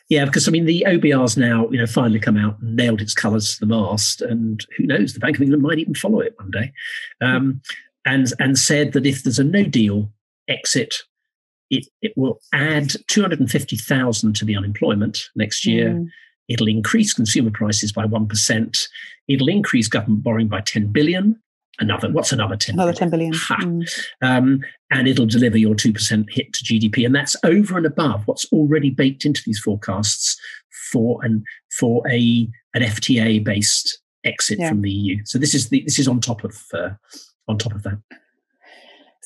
Yeah, 0.08 0.24
because 0.24 0.48
I 0.48 0.50
mean 0.50 0.66
the 0.66 0.84
OBR's 0.88 1.36
now 1.36 1.68
you 1.70 1.78
know 1.78 1.86
finally 1.86 2.20
come 2.20 2.36
out 2.36 2.60
and 2.60 2.76
nailed 2.76 3.00
its 3.00 3.14
colours 3.14 3.54
to 3.54 3.60
the 3.60 3.66
mast, 3.66 4.22
and 4.22 4.64
who 4.76 4.86
knows, 4.86 5.14
the 5.14 5.20
Bank 5.20 5.36
of 5.36 5.42
England 5.42 5.62
might 5.62 5.78
even 5.78 5.94
follow 5.94 6.20
it 6.20 6.34
one 6.38 6.50
day, 6.50 6.72
um, 7.20 7.60
and 8.04 8.32
and 8.38 8.58
said 8.58 8.92
that 8.92 9.06
if 9.06 9.22
there's 9.22 9.38
a 9.38 9.44
no 9.44 9.64
deal 9.64 10.10
exit 10.48 10.94
it, 11.70 11.86
it 12.02 12.12
will 12.16 12.40
add 12.52 12.92
250,000 13.06 14.34
to 14.36 14.44
the 14.44 14.56
unemployment 14.56 15.20
next 15.36 15.64
year. 15.64 15.90
Mm. 15.90 16.06
It'll 16.50 16.68
increase 16.68 17.14
consumer 17.14 17.50
prices 17.50 17.92
by 17.92 18.04
1%. 18.04 18.88
It'll 19.28 19.48
increase 19.48 19.88
government 19.88 20.22
borrowing 20.22 20.48
by 20.48 20.60
10 20.60 20.88
billion. 20.88 21.40
Another, 21.78 22.10
what's 22.10 22.32
another 22.32 22.56
10 22.56 22.74
Another 22.74 22.92
10 22.92 23.08
billion. 23.08 23.32
Mm. 23.32 23.86
Um, 24.20 24.60
and 24.90 25.08
it'll 25.08 25.24
deliver 25.24 25.56
your 25.56 25.74
2% 25.74 26.26
hit 26.28 26.52
to 26.52 26.64
GDP. 26.64 27.06
And 27.06 27.14
that's 27.14 27.36
over 27.44 27.78
and 27.78 27.86
above 27.86 28.26
what's 28.26 28.44
already 28.52 28.90
baked 28.90 29.24
into 29.24 29.42
these 29.46 29.58
forecasts 29.58 30.38
for 30.90 31.24
an 31.24 31.44
for 31.78 32.02
a 32.10 32.48
an 32.74 32.82
FTA 32.82 33.42
based 33.42 34.00
exit 34.24 34.58
yeah. 34.58 34.68
from 34.68 34.82
the 34.82 34.90
EU. 34.90 35.24
So 35.24 35.38
this 35.38 35.54
is 35.54 35.68
the 35.68 35.82
this 35.82 35.98
is 35.98 36.08
on 36.08 36.20
top 36.20 36.44
of 36.44 36.60
uh, 36.74 36.90
on 37.48 37.56
top 37.56 37.74
of 37.74 37.82
that. 37.84 37.98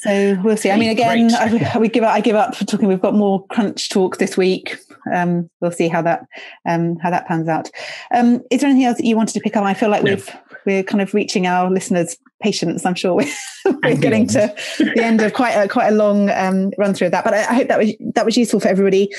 So 0.05 0.39
we'll 0.45 0.59
see. 0.59 0.71
I 0.71 0.77
mean, 0.77 0.91
again, 0.91 1.33
I, 1.33 1.79
we 1.79 1.89
give 1.89 2.05
up. 2.05 2.13
I 2.13 2.21
give 2.21 2.37
up 2.37 2.55
for 2.55 2.67
talking. 2.67 2.89
We've 2.89 3.01
got 3.01 3.15
more 3.15 3.47
crunch 3.47 3.89
talk 3.89 4.19
this 4.19 4.37
week. 4.37 4.77
Um, 5.11 5.49
we'll 5.63 5.73
see 5.73 5.89
how 5.89 6.03
that 6.03 6.27
um, 6.69 6.99
how 6.99 7.09
that 7.09 7.27
pans 7.27 7.49
out. 7.49 7.71
Um, 8.15 8.43
is 8.51 8.61
there 8.61 8.69
anything 8.69 8.85
else 8.85 8.99
that 8.99 9.07
you 9.07 9.17
wanted 9.17 9.33
to 9.33 9.41
pick 9.41 9.57
up? 9.57 9.65
I 9.65 9.73
feel 9.73 9.89
like 9.89 10.05
no. 10.05 10.11
we've 10.11 10.31
we're 10.67 10.83
kind 10.83 11.01
of 11.01 11.15
reaching 11.15 11.47
our 11.47 11.71
listeners' 11.71 12.19
patience. 12.43 12.85
I'm 12.85 12.95
sure 12.95 13.15
we're, 13.65 13.79
we're 13.83 13.97
getting 13.97 14.27
to 14.29 14.55
the 14.79 15.03
end 15.03 15.23
of 15.23 15.33
quite 15.33 15.53
a 15.53 15.69
quite 15.69 15.89
a 15.89 15.97
long 15.97 16.29
um, 16.29 16.71
run 16.77 16.93
through 16.93 17.07
of 17.07 17.13
that. 17.13 17.25
But 17.25 17.33
I, 17.33 17.41
I, 17.41 17.55
hope 17.55 17.69
that 17.69 17.79
was 17.79 17.95
that 18.15 18.27
was 18.27 18.37
useful 18.37 18.61
for 18.61 18.69
everybody. 18.69 19.11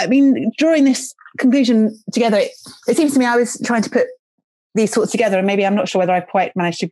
I 0.00 0.08
mean, 0.08 0.50
drawing 0.58 0.82
this 0.82 1.14
conclusion 1.38 1.96
together, 2.12 2.38
it, 2.38 2.50
it 2.88 2.96
seems 2.96 3.12
to 3.12 3.20
me 3.20 3.26
I 3.26 3.36
was 3.36 3.60
trying 3.64 3.82
to 3.82 3.90
put 3.90 4.08
these 4.74 4.92
thoughts 4.92 5.12
together, 5.12 5.38
and 5.38 5.46
maybe 5.46 5.64
I'm 5.64 5.76
not 5.76 5.88
sure 5.88 6.00
whether 6.00 6.14
I've 6.14 6.26
quite 6.26 6.50
managed 6.56 6.80
to 6.80 6.90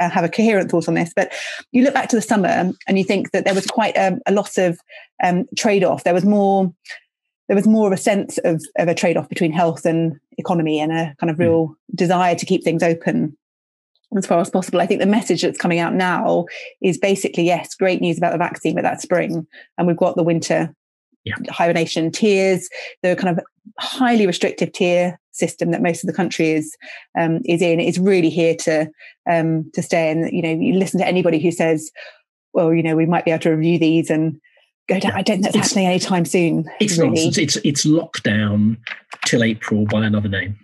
have 0.00 0.24
a 0.24 0.28
coherent 0.28 0.70
thought 0.70 0.88
on 0.88 0.94
this, 0.94 1.12
but 1.14 1.32
you 1.72 1.82
look 1.82 1.94
back 1.94 2.08
to 2.08 2.16
the 2.16 2.22
summer 2.22 2.72
and 2.86 2.98
you 2.98 3.04
think 3.04 3.30
that 3.32 3.44
there 3.44 3.54
was 3.54 3.66
quite 3.66 3.96
a, 3.96 4.18
a 4.26 4.32
lot 4.32 4.56
of 4.58 4.78
um, 5.22 5.46
trade-off. 5.56 6.04
There 6.04 6.14
was 6.14 6.24
more, 6.24 6.72
there 7.48 7.56
was 7.56 7.66
more 7.66 7.86
of 7.86 7.92
a 7.92 8.00
sense 8.00 8.38
of, 8.38 8.62
of 8.78 8.88
a 8.88 8.94
trade-off 8.94 9.28
between 9.28 9.52
health 9.52 9.84
and 9.84 10.18
economy, 10.38 10.80
and 10.80 10.92
a 10.92 11.14
kind 11.20 11.30
of 11.30 11.36
hmm. 11.36 11.42
real 11.42 11.68
mm. 11.68 11.74
desire 11.94 12.34
to 12.34 12.46
keep 12.46 12.64
things 12.64 12.82
open 12.82 13.36
as 14.16 14.26
far 14.26 14.40
as 14.40 14.50
possible. 14.50 14.80
I 14.80 14.86
think 14.86 15.00
the 15.00 15.06
message 15.06 15.42
that's 15.42 15.58
coming 15.58 15.78
out 15.78 15.94
now 15.94 16.46
is 16.82 16.98
basically 16.98 17.44
yes, 17.44 17.74
great 17.74 18.00
news 18.00 18.18
about 18.18 18.32
the 18.32 18.38
vaccine, 18.38 18.74
but 18.74 18.82
that's 18.82 19.02
spring, 19.02 19.46
and 19.78 19.86
we've 19.86 19.96
got 19.96 20.16
the 20.16 20.22
winter 20.22 20.74
yeah. 21.24 21.34
hibernation 21.50 22.10
tiers, 22.10 22.68
the 23.02 23.16
kind 23.16 23.36
of 23.36 23.44
highly 23.78 24.26
restrictive 24.26 24.72
tier 24.72 25.18
system 25.32 25.72
that 25.72 25.82
most 25.82 26.04
of 26.04 26.06
the 26.06 26.12
country 26.12 26.50
is 26.50 26.76
um, 27.18 27.40
is 27.44 27.60
in 27.60 27.80
is 27.80 27.98
really 27.98 28.30
here 28.30 28.54
to 28.54 28.88
um, 29.30 29.70
to 29.74 29.82
stay. 29.82 30.10
And 30.10 30.30
you 30.32 30.42
know, 30.42 30.50
you 30.50 30.74
listen 30.74 31.00
to 31.00 31.06
anybody 31.06 31.38
who 31.38 31.50
says, 31.50 31.90
"Well, 32.52 32.72
you 32.72 32.82
know, 32.82 32.96
we 32.96 33.06
might 33.06 33.24
be 33.24 33.30
able 33.30 33.42
to 33.42 33.50
review 33.50 33.78
these 33.78 34.10
and 34.10 34.40
go 34.88 34.98
down." 35.00 35.12
I 35.12 35.22
don't 35.22 35.42
think 35.42 35.44
that's 35.44 35.56
it's, 35.56 35.68
happening 35.68 35.86
anytime 35.86 36.24
soon. 36.24 36.64
It's 36.80 36.98
really. 36.98 37.24
nonsense. 37.24 37.38
It's 37.38 37.56
it's 37.56 37.84
lockdown 37.84 38.76
till 39.26 39.42
April 39.42 39.86
by 39.86 40.04
another 40.04 40.28
name. 40.28 40.58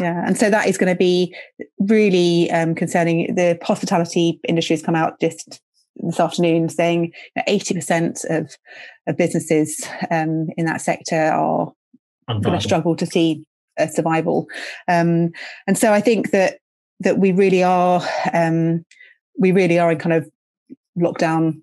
Yeah, 0.00 0.24
and 0.26 0.36
so 0.36 0.50
that 0.50 0.66
is 0.66 0.76
going 0.76 0.92
to 0.92 0.98
be 0.98 1.34
really 1.78 2.50
um, 2.50 2.74
concerning. 2.74 3.34
The 3.34 3.58
hospitality 3.62 4.40
industry 4.48 4.74
has 4.74 4.82
come 4.82 4.96
out 4.96 5.20
just 5.20 5.60
this 5.96 6.20
afternoon 6.20 6.68
saying 6.68 7.12
eighty 7.46 7.74
percent 7.74 8.24
of 8.28 8.56
of 9.06 9.16
businesses 9.16 9.86
um, 10.10 10.48
in 10.56 10.66
that 10.66 10.80
sector 10.80 11.16
are 11.16 11.72
going 12.28 12.58
to 12.58 12.60
struggle 12.60 12.96
to 12.96 13.06
see 13.06 13.44
a 13.78 13.88
survival. 13.88 14.46
Um, 14.88 15.30
and 15.66 15.76
so 15.76 15.92
I 15.92 16.00
think 16.00 16.30
that 16.30 16.58
that 17.00 17.18
we 17.18 17.32
really 17.32 17.62
are 17.62 18.02
um, 18.32 18.84
we 19.38 19.52
really 19.52 19.78
are 19.78 19.92
in 19.92 19.98
kind 19.98 20.14
of 20.14 20.28
lockdown 20.98 21.62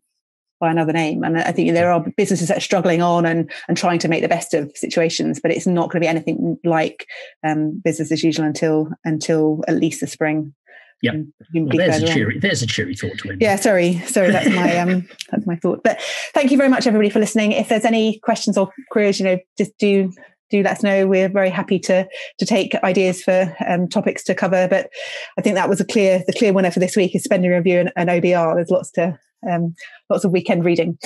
by 0.60 0.70
another 0.70 0.94
name. 0.94 1.24
And 1.24 1.39
I 1.39 1.52
think 1.52 1.74
there 1.74 1.91
are 1.91 2.06
businesses 2.15 2.48
that 2.48 2.58
are 2.58 2.62
struggling 2.62 3.02
on 3.02 3.26
and 3.26 3.52
and 3.67 3.76
trying 3.76 4.00
to 4.00 4.08
make 4.08 4.22
the 4.22 4.30
best 4.30 4.54
of 4.54 4.72
situations, 4.76 5.39
but 5.41 5.52
it's 5.52 5.67
not 5.67 5.89
going 5.89 6.02
to 6.02 6.06
be 6.06 6.08
anything 6.08 6.58
like 6.63 7.08
um, 7.44 7.82
business 7.84 8.12
as 8.12 8.24
usual 8.24 8.46
until 8.46 8.89
until 9.04 9.63
at 9.67 9.76
least 9.76 10.00
the 10.00 10.08
spring. 10.08 10.54
Yeah, 11.02 11.14
well, 11.54 11.70
there's 11.76 12.04
a 12.04 12.08
cheery 12.08 12.36
on. 12.36 12.40
there's 12.42 12.62
a 12.62 12.68
cheery 12.68 12.96
thought 12.96 13.18
to 13.20 13.32
it. 13.32 13.38
Yeah, 13.42 13.56
sorry, 13.56 14.00
sorry, 14.06 14.32
that's 14.32 14.50
my 14.50 14.78
um 14.78 15.08
that's 15.32 15.48
my 15.48 15.56
thought. 15.56 15.84
But 15.84 16.02
thank 16.34 16.52
you 16.52 16.58
very 16.58 16.70
much, 16.70 16.86
everybody, 16.86 17.10
for 17.10 17.20
listening. 17.20 17.54
If 17.54 17.70
there's 17.70 17.86
any 17.86 18.20
questions 18.20 18.58
or 18.58 18.72
queries, 18.92 19.20
you 19.20 19.26
know, 19.26 19.40
just 19.58 19.78
do 19.80 20.12
do 20.52 20.62
let 20.62 20.78
us 20.78 20.84
know. 20.84 21.08
We're 21.08 21.30
very 21.30 21.50
happy 21.50 21.80
to 21.80 22.08
to 22.38 22.46
take 22.46 22.76
ideas 22.84 23.24
for 23.24 23.56
um, 23.68 23.88
topics 23.88 24.24
to 24.26 24.36
cover. 24.36 24.68
But 24.68 24.92
I 25.38 25.42
think 25.42 25.56
that 25.56 25.70
was 25.70 25.82
a 25.82 25.86
clear 25.86 26.24
the 26.28 26.34
clear 26.34 26.54
winner 26.54 26.72
for 26.72 26.80
this 26.80 26.96
week 26.96 27.16
is 27.16 27.24
spending 27.24 27.50
review 27.52 27.80
and, 27.80 27.92
and 27.96 28.10
OBR. 28.10 28.56
There's 28.56 28.70
lots 28.70 28.92
to 28.92 29.18
um, 29.50 29.74
lots 30.10 30.24
of 30.24 30.32
weekend 30.32 30.64
reading. 30.64 31.00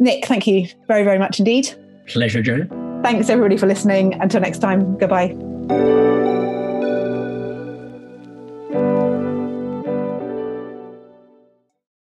Nick, 0.00 0.26
thank 0.26 0.46
you 0.46 0.66
very 0.88 1.04
very 1.04 1.18
much 1.18 1.38
indeed. 1.38 1.70
Pleasure, 2.08 2.42
Jo. 2.42 2.66
Thanks 3.02 3.28
everybody 3.28 3.56
for 3.56 3.66
listening. 3.66 4.14
Until 4.14 4.40
next 4.40 4.58
time, 4.58 4.96
goodbye. 4.98 6.37